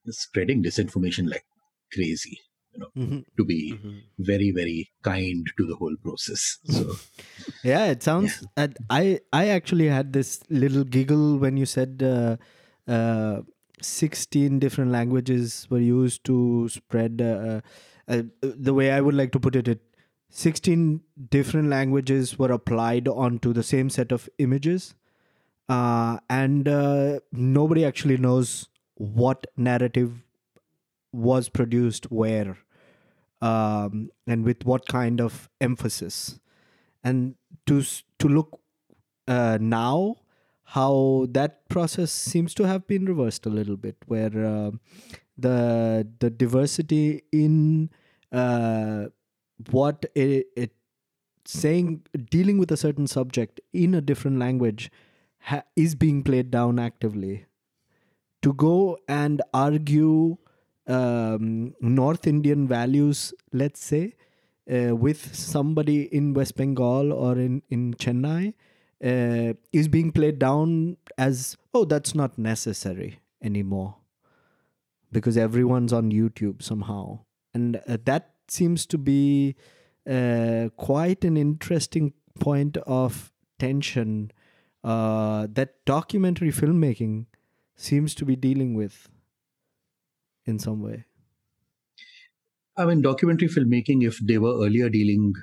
[0.10, 1.46] spreading disinformation like
[1.94, 2.40] crazy
[2.72, 3.20] you know Mm-hmm.
[3.38, 3.80] to be
[4.18, 6.96] very very kind to the whole process so
[7.64, 8.44] Yeah, it sounds.
[8.56, 12.38] I I I actually had this little giggle when you said uh,
[12.88, 13.42] uh,
[13.82, 17.22] sixteen different languages were used to spread.
[17.22, 17.62] Uh,
[18.08, 19.82] uh, the way I would like to put it, it
[20.30, 24.96] sixteen different languages were applied onto the same set of images,
[25.70, 30.24] uh, and uh, nobody actually knows what narrative
[31.12, 32.58] was produced where,
[33.42, 36.40] um, and with what kind of emphasis.
[37.04, 37.84] And to
[38.20, 38.60] to look
[39.28, 40.16] uh, now
[40.72, 44.72] how that process seems to have been reversed a little bit where uh,
[45.38, 47.90] the the diversity in
[48.32, 49.06] uh,
[49.72, 50.72] what it, it
[51.46, 54.92] saying dealing with a certain subject in a different language
[55.40, 57.46] ha- is being played down actively
[58.42, 60.38] to go and argue
[60.88, 64.14] um, North Indian values, let's say,
[64.72, 68.54] uh, with somebody in West Bengal or in, in Chennai
[69.04, 73.96] uh, is being played down as, oh, that's not necessary anymore
[75.12, 77.20] because everyone's on YouTube somehow.
[77.54, 79.56] And uh, that seems to be
[80.10, 84.32] uh, quite an interesting point of tension
[84.84, 87.26] uh, that documentary filmmaking
[87.76, 89.10] seems to be dealing with
[90.46, 91.06] in some way.
[92.78, 95.34] I mean, documentary filmmaking, if they were earlier dealing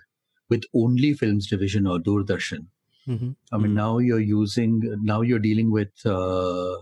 [0.49, 2.69] with only films division or Doordarshan,
[3.09, 3.31] Mm-hmm.
[3.53, 6.75] I mean, now you're using, now you're dealing with uh,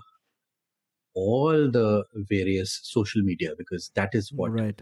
[1.15, 4.81] all the various social media because that is what Right.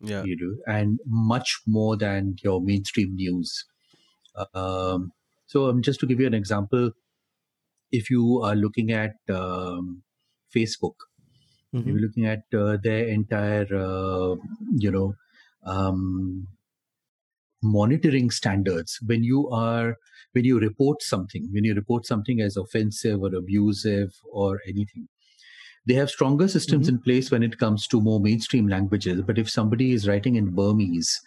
[0.00, 0.26] Yeah.
[0.26, 3.64] you do, and much more than your mainstream news.
[4.54, 5.12] Um,
[5.46, 6.92] so, um, just to give you an example,
[7.90, 10.02] if you are looking at um,
[10.54, 10.94] Facebook,
[11.72, 11.90] Mhm.
[11.90, 14.36] you're looking at uh, their entire, uh,
[14.78, 15.14] you know,
[15.64, 16.48] um,
[17.62, 18.98] monitoring standards.
[19.04, 19.96] When you are,
[20.32, 25.08] when you report something, when you report something as offensive or abusive or anything,
[25.88, 26.90] they have stronger systems Mhm.
[26.90, 29.22] in place when it comes to more mainstream languages.
[29.22, 31.20] But if somebody is writing in Burmese,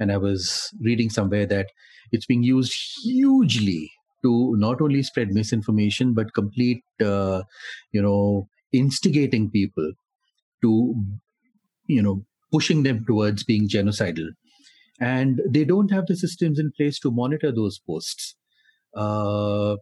[0.00, 1.68] and I was reading somewhere that
[2.12, 3.90] it's being used hugely
[4.24, 7.42] to not only spread misinformation but complete, uh,
[7.92, 9.92] you know, instigating people
[10.62, 10.94] to,
[11.86, 14.28] you know, pushing them towards being genocidal,
[15.00, 18.36] and they don't have the systems in place to monitor those posts.
[18.96, 19.76] Uh,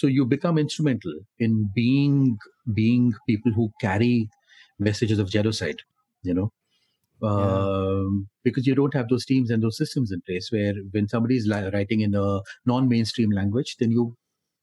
[0.00, 2.38] so you become instrumental in being
[2.74, 4.28] being people who carry
[4.78, 5.82] messages of genocide
[6.22, 6.52] you know?
[7.22, 11.36] Um, because you don't have those teams and those systems in place where when somebody
[11.36, 14.16] is li- writing in a non-mainstream language then you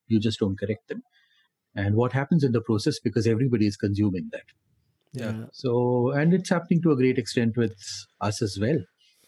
[0.08, 1.02] you just don't correct them.
[1.74, 4.44] And what happens in the process because everybody is consuming that.
[5.14, 5.46] Yeah.
[5.54, 7.76] so, and it's happening to a great extent with
[8.20, 8.80] us as well,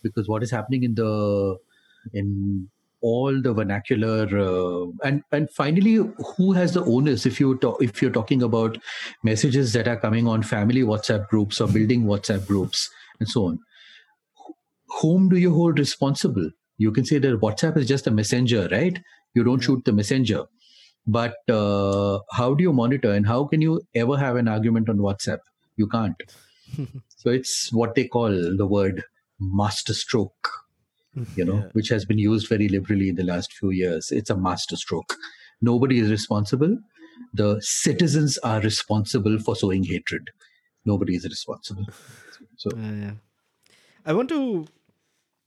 [0.04, 1.58] because what is happening in the
[2.14, 2.70] in
[3.02, 5.95] all the vernacular uh, and and finally,
[6.38, 8.78] who has the onus if you talk, if you're talking about
[9.24, 12.89] messages that are coming on family WhatsApp groups or building WhatsApp groups
[13.20, 13.60] and so on,
[15.02, 16.49] whom do you hold responsible?
[16.78, 18.99] You can say that WhatsApp is just a messenger, right?
[19.34, 20.45] You don't shoot the messenger.
[21.08, 24.97] But uh, how do you monitor and how can you ever have an argument on
[24.97, 25.39] WhatsApp?
[25.76, 26.22] You can't.
[27.18, 29.04] so it's what they call the word
[29.39, 30.49] master stroke,
[31.36, 31.70] you know, Yeah.
[31.74, 34.12] which has been used very liberally in the last few years.
[34.12, 35.16] It's a master stroke.
[35.62, 36.78] Nobody is responsible.
[37.34, 40.30] The citizens are responsible for sowing hatred.
[40.86, 41.86] Nobody is responsible.
[42.57, 43.14] So Yeah, yeah.
[44.05, 44.66] I want to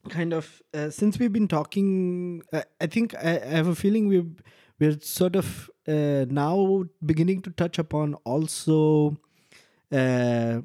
[0.09, 4.07] kind of uh, since we've been talking, uh, I think I, I have a feeling
[4.07, 4.41] we've
[4.79, 9.17] we're sort of uh, now beginning to touch upon also
[9.91, 10.61] uh,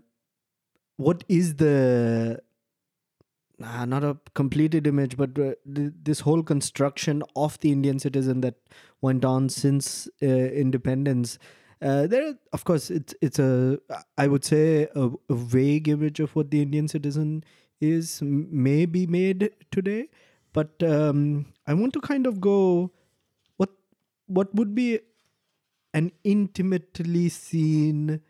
[0.96, 2.40] what is the
[3.60, 8.54] not a completed image, but uh, th- this whole construction of the Indian citizen that
[9.00, 11.38] went on since uh, independence.
[11.82, 13.78] Uh, there, of course, it's it's a
[14.18, 17.44] I would say a, a vague image of what the Indian citizen
[17.80, 20.08] is may be made today,
[20.52, 22.92] but um, I want to kind of go
[23.56, 23.70] what
[24.26, 25.00] what would be
[25.94, 28.20] an intimately seen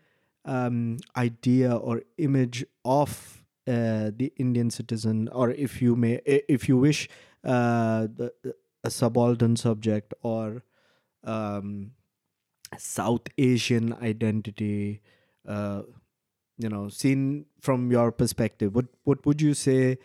[0.45, 7.09] um, idea or image of the Indian citizen, or if you may, if you wish,
[7.43, 8.33] uh, the,
[8.83, 10.63] a subaltern subject or
[11.23, 11.91] um,
[12.77, 15.01] South Asian identity,
[15.47, 15.83] uh,
[16.57, 19.97] you know, seen from your perspective, what what would you say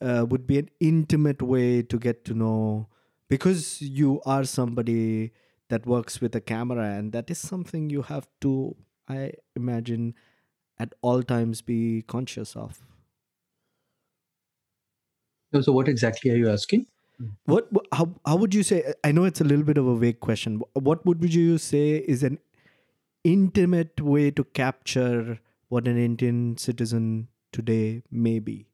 [0.00, 2.88] uh, would be an intimate way to get to know?
[3.28, 5.32] Because you are somebody
[5.68, 8.74] that works with a camera, and that is something you have to,
[9.06, 10.14] I imagine,
[10.78, 12.80] at all times be conscious of.
[15.52, 16.86] So, so what exactly are you asking?
[17.46, 18.94] What how how would you say?
[19.02, 20.62] I know it's a little bit of a vague question.
[20.74, 22.38] What would you say is an
[23.24, 28.68] intimate way to capture what an Indian citizen today may be?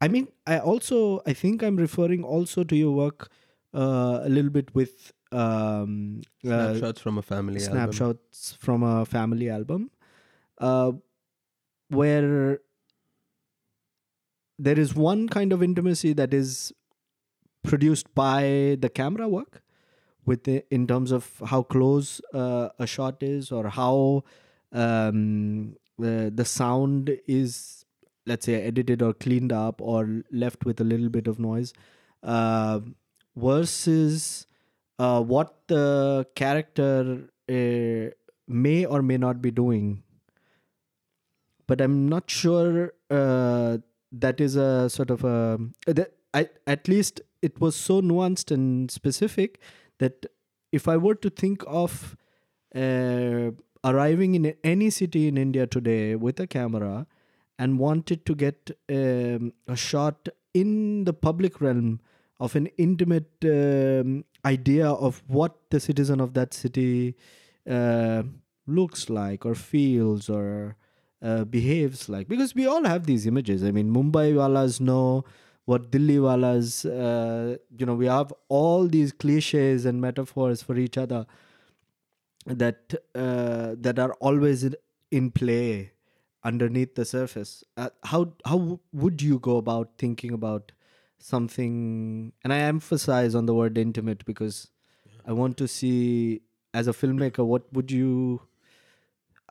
[0.00, 3.30] I mean, I also I think I'm referring also to your work
[3.74, 7.72] uh, a little bit with um, uh, Snapshots from a family album.
[7.72, 9.90] snapshots from a family album,
[10.58, 10.92] uh,
[11.88, 12.60] where
[14.58, 16.72] there is one kind of intimacy that is
[17.62, 19.62] produced by the camera work
[20.24, 24.24] with the, in terms of how close uh, a shot is or how
[24.72, 27.84] um, the, the sound is
[28.26, 31.72] let's say edited or cleaned up or left with a little bit of noise
[32.22, 32.78] uh,
[33.36, 34.46] versus
[34.98, 38.10] uh, what the character uh,
[38.46, 40.02] may or may not be doing.
[41.66, 43.78] But i'm not sure uh,
[44.12, 48.90] that is a sort of a that I, at least it was so nuanced and
[48.90, 49.60] specific
[49.98, 50.26] that
[50.72, 52.16] if i were to think of
[52.74, 53.50] uh,
[53.84, 57.06] arriving in any city in india today with a camera
[57.58, 62.00] and wanted to get um, a shot in the public realm
[62.40, 67.16] of an intimate um, idea of what the citizen of that city
[67.68, 68.22] uh,
[68.66, 70.76] looks like or feels or
[71.22, 73.64] uh, behaves like because we all have these images.
[73.64, 75.24] I mean mumbai walas know
[75.64, 80.96] what delhi walas uh, you know we have all these cliches and metaphors for each
[80.96, 81.26] other
[82.46, 84.68] that uh, that are always
[85.10, 85.92] in, play
[86.44, 87.64] underneath the surface.
[87.76, 90.72] Uh, how how would you go about thinking about
[91.18, 92.32] something?
[92.44, 94.70] And i emphasize on the word intimate because
[95.26, 96.42] i want to see
[96.74, 98.40] as a filmmaker what would you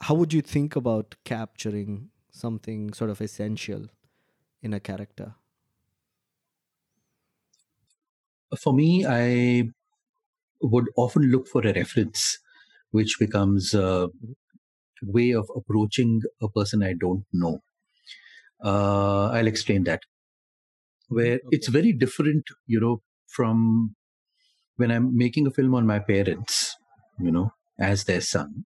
[0.02, 3.88] how would you think about capturing something sort of essential
[4.62, 5.36] in a character
[8.62, 9.70] For me, I
[10.62, 12.40] would often look for a reference,
[12.92, 14.10] which becomes a
[15.04, 17.62] way of approaching a person I don't know.
[18.64, 20.02] Uh, I'll explain that.
[21.10, 23.96] Where it's very different, you know, from
[24.78, 26.76] when I'm making a film on my parents,
[27.20, 28.66] you know, as their son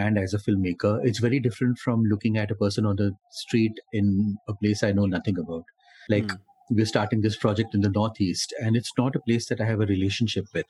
[0.00, 3.80] and as a filmmaker, it's very different from looking at a person on the street
[3.92, 5.64] in a place I know nothing about.
[6.08, 6.30] Like
[6.70, 9.80] we're starting this project in the Northeast, and it's not a place that I have
[9.80, 10.66] a relationship with.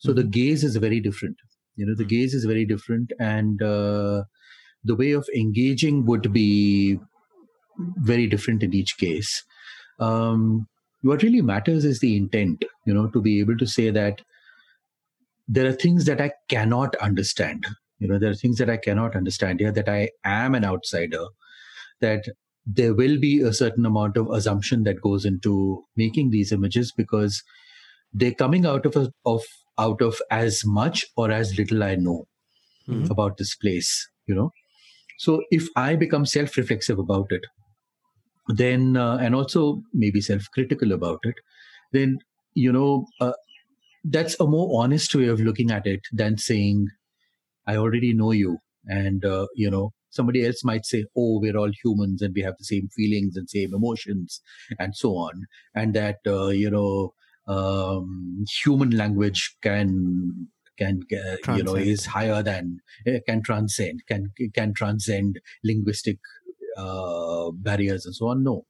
[0.00, 1.36] So the gaze is very different.
[1.76, 4.24] You know, the gaze is very different, and uh,
[4.84, 6.98] the way of engaging would be
[7.96, 9.44] very different in each case.
[9.98, 10.68] Um,
[11.02, 14.22] what really matters is the intent, you know, to be able to say that
[15.46, 17.66] there are things that I cannot understand.
[17.98, 21.26] You know, there are things that I cannot understand here, that I am an outsider,
[22.00, 22.24] that
[22.66, 27.42] there will be a certain amount of assumption that goes into making these images because
[28.12, 29.42] they're coming out of a, of
[29.78, 32.26] out of as much or as little I know
[33.10, 34.50] about this place, you know.
[35.18, 37.42] So if I become self-reflexive about it,
[38.48, 41.34] then uh, and also maybe self-critical about it,
[41.92, 42.18] then
[42.54, 43.32] you know uh,
[44.04, 46.88] that's a more honest way of looking at it than saying
[47.68, 51.70] I already know you, and uh, you know somebody else might say, oh, we're all
[51.84, 54.40] humans and we have the same feelings and same emotions
[54.78, 57.12] and so on, and that uh, you know
[57.46, 64.32] um, human language can can uh, you know is higher than uh, can transcend can
[64.54, 66.18] can transcend linguistic
[66.76, 68.44] uh, barriers and so on.
[68.44, 68.64] No,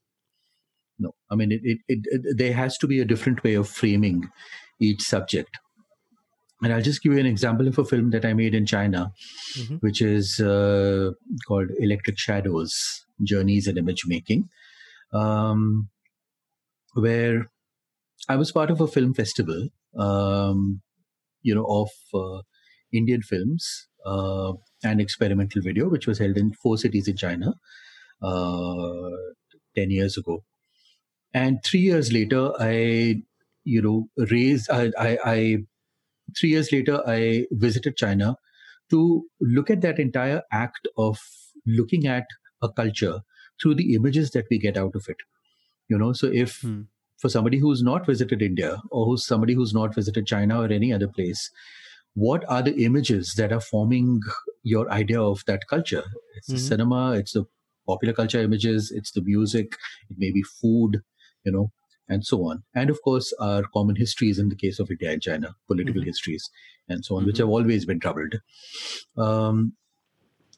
[0.97, 1.13] no.
[1.31, 4.29] I mean, it, it, it, it there has to be a different way of framing
[4.79, 5.57] each subject.
[6.61, 9.11] And I'll just give you an example of a film that I made in China,
[9.57, 9.79] Mhm.
[9.81, 11.11] which is uh,
[11.47, 12.73] called Electric Shadows
[13.23, 14.49] Journeys in Image Making,
[15.13, 15.89] um,
[16.93, 17.49] where
[18.27, 20.81] I was part of a film festival, um,
[21.41, 22.41] you know, of uh,
[22.91, 24.53] Indian films uh,
[24.83, 27.53] and experimental video, which was held in four cities in China
[28.21, 29.09] uh,
[29.75, 30.43] 10 years ago.
[31.33, 33.21] And three years later, I,
[33.63, 35.57] you know, raised, I, I, I
[36.37, 38.35] three years later, I visited China
[38.89, 41.19] to look at that entire act of
[41.65, 42.25] looking at
[42.61, 43.21] a culture
[43.61, 45.17] through the images that we get out of it.
[45.87, 46.81] You know, so if Hmm.
[47.17, 50.93] for somebody who's not visited India or who's somebody who's not visited China or any
[50.93, 51.51] other place,
[52.13, 54.19] what are the images that are forming
[54.63, 56.03] your idea of that culture?
[56.35, 56.67] It's the Mhm.
[56.67, 57.45] cinema, it's the
[57.87, 59.77] popular culture images, it's the music,
[60.09, 61.01] it may be food,
[61.43, 61.71] you know,
[62.09, 62.63] and so on.
[62.75, 66.05] And of course, our common histories in the case of India and China, political Mhm.
[66.07, 66.49] histories,
[66.87, 68.39] and so on, which have always been troubled.
[69.17, 69.73] Um,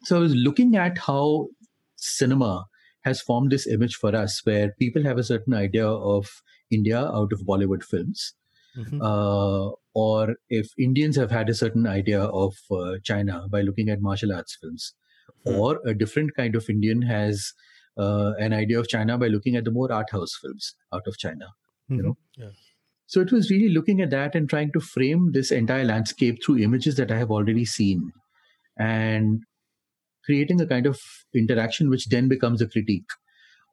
[0.03, 1.49] so I was looking at how
[1.95, 2.65] cinema
[3.02, 6.30] has formed this image for us where people have a certain idea of
[6.69, 8.34] India out of Bollywood films.
[8.78, 9.02] Mhm.
[9.02, 14.02] Uh, or if Indians have had a certain idea of uh, China by looking at
[14.02, 14.94] martial arts films,
[15.45, 15.56] Hmm.
[15.56, 17.53] or a different kind of Indian has
[17.97, 21.47] an idea of China by looking at the more art house films out of China.
[21.89, 22.03] Mhm.
[22.03, 22.51] know, Yeah.
[23.07, 26.59] So it was really looking at that and trying to frame this entire landscape through
[26.59, 28.11] images that I have already seen
[28.77, 29.43] and
[30.26, 30.99] creating a kind of
[31.35, 33.09] interaction which then becomes a critique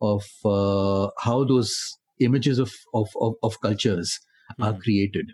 [0.00, 4.18] of uh, how those images of, of, of, of cultures
[4.60, 4.80] are Hmm.
[4.80, 5.32] created.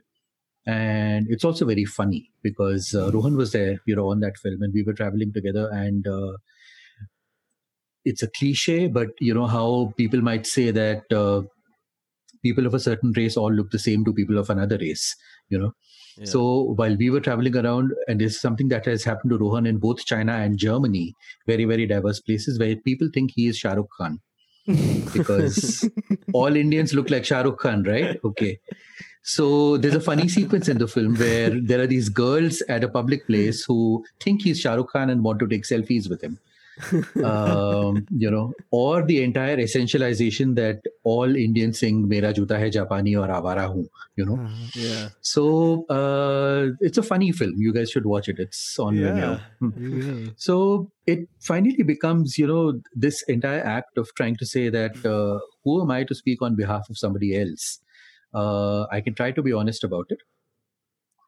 [0.66, 4.62] And it's also very funny because uh, Rohan was there, you know, on that film,
[4.62, 5.70] and we were traveling together.
[5.70, 6.32] And uh,
[8.04, 11.42] it's a cliche, but you know how people might say that uh,
[12.42, 15.16] people of a certain race all look the same to people of another race,
[15.48, 15.72] you know.
[16.16, 16.26] Yeah.
[16.26, 19.66] So while we were traveling around, and this is something that has happened to Rohan
[19.66, 21.14] in both China and Germany,
[21.46, 24.20] very very diverse places where people think he is Shah Rukh Khan
[25.12, 25.88] because
[26.32, 28.18] all Indians look like Shah Rukh Khan, right?
[28.24, 28.60] Okay.
[29.22, 32.88] So there's a funny sequence in the film where there are these girls at a
[32.88, 36.38] public place who think he's Shah Rukh Khan and want to take selfies with him.
[37.24, 43.14] Um, you know, or the entire essentialization that all Indians sing "Mera juta hai Japani
[43.20, 44.36] or Avara hu," you know.
[44.36, 44.66] Uh-huh.
[44.74, 45.08] yeah.
[45.20, 47.54] So uh, it's a funny film.
[47.56, 48.38] You guys should watch it.
[48.38, 49.12] It's on Yeah.
[49.12, 49.40] Vimeo.
[49.60, 50.26] Hmm.
[50.36, 55.38] So it finally becomes, you know, this entire act of trying to say that uh,
[55.64, 57.80] who am I to speak on behalf of somebody else?
[58.32, 60.18] Uh, I can try to be honest about it,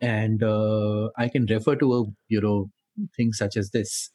[0.02, 2.70] and uh, I can refer to a, you know,
[3.16, 4.10] things such as this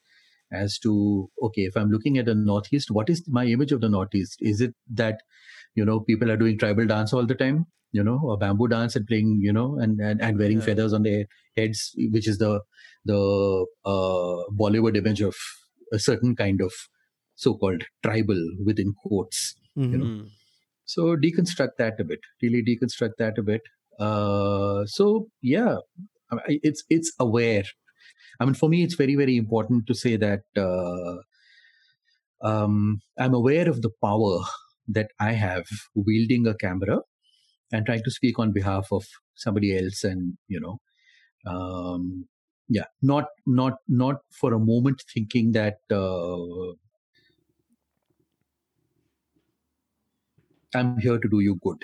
[0.51, 3.89] as to okay, if I'm looking at the Northeast, what is my image of the
[3.89, 4.37] Northeast?
[4.41, 5.21] Is it that
[5.75, 7.65] you know people are doing tribal dance all the time?
[7.93, 10.65] You know, or bamboo dance and playing, you know, and and, and wearing Yeah.
[10.65, 11.25] feathers on their
[11.57, 12.61] heads, which is the
[13.05, 15.35] the uh, Bollywood image of
[15.91, 16.71] a certain kind of
[17.35, 19.55] so-called tribal within quotes.
[19.77, 19.91] Mhm.
[19.99, 20.29] know, Mm.
[20.85, 22.19] So deconstruct that a bit.
[22.41, 23.61] Really deconstruct that a bit.
[23.99, 25.77] Uh, so yeah,
[26.47, 27.63] it's it's aware.
[28.39, 31.17] I mean, for me, it's very very important to say that uh,
[32.47, 34.39] um, I'm aware of the power
[34.87, 35.65] that I have
[35.95, 36.99] wielding a camera
[37.71, 40.79] and trying to speak on behalf of somebody else, and you know,
[41.45, 42.27] um,
[42.69, 45.77] yeah, not not not for a moment thinking that.
[45.91, 46.73] Uh,
[50.73, 51.83] I'm here to do you good.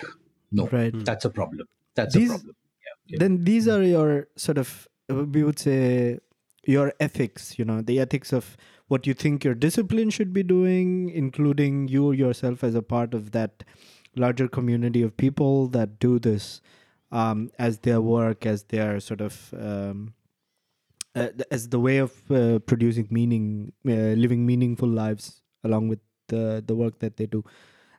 [0.51, 0.93] No, Right.
[1.03, 1.67] that's a problem.
[1.95, 2.55] That's These- a problem.
[3.07, 3.17] Yeah.
[3.19, 6.19] Then these are your sort of we would say
[6.67, 7.57] your ethics.
[7.57, 8.57] You know, the ethics of
[8.87, 13.31] what you think your discipline should be doing, including you yourself as a part of
[13.31, 13.63] that
[14.15, 16.61] larger community of people that do this
[17.11, 20.13] um, as their work, as their sort of um,
[21.15, 26.63] uh, as the way of uh, producing meaning, uh, living meaningful lives along with the
[26.65, 27.43] the work that they do.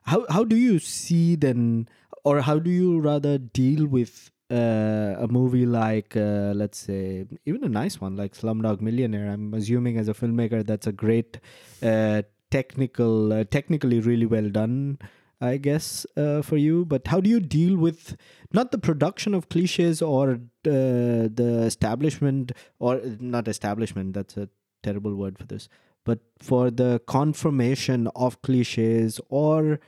[0.05, 1.89] How how do you see then,
[2.25, 7.65] or how do you rather deal with uh, a movie like, uh, let's say, even
[7.65, 9.31] a nice one like Slumdog Millionaire?
[9.31, 11.39] I'm assuming as a filmmaker, that's a great
[11.83, 14.99] uh, technical, uh, technically really well done.
[15.41, 18.17] I guess uh, for you, but how do you deal with
[18.53, 22.51] not the production of cliches or uh, the establishment
[22.81, 24.15] or not establishment?
[24.15, 24.49] That's a
[24.83, 25.69] terrible word for this,
[26.05, 29.79] but for the confirmation of cliches or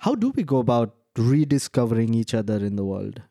[0.00, 3.22] how do we go about rediscovering each other in the world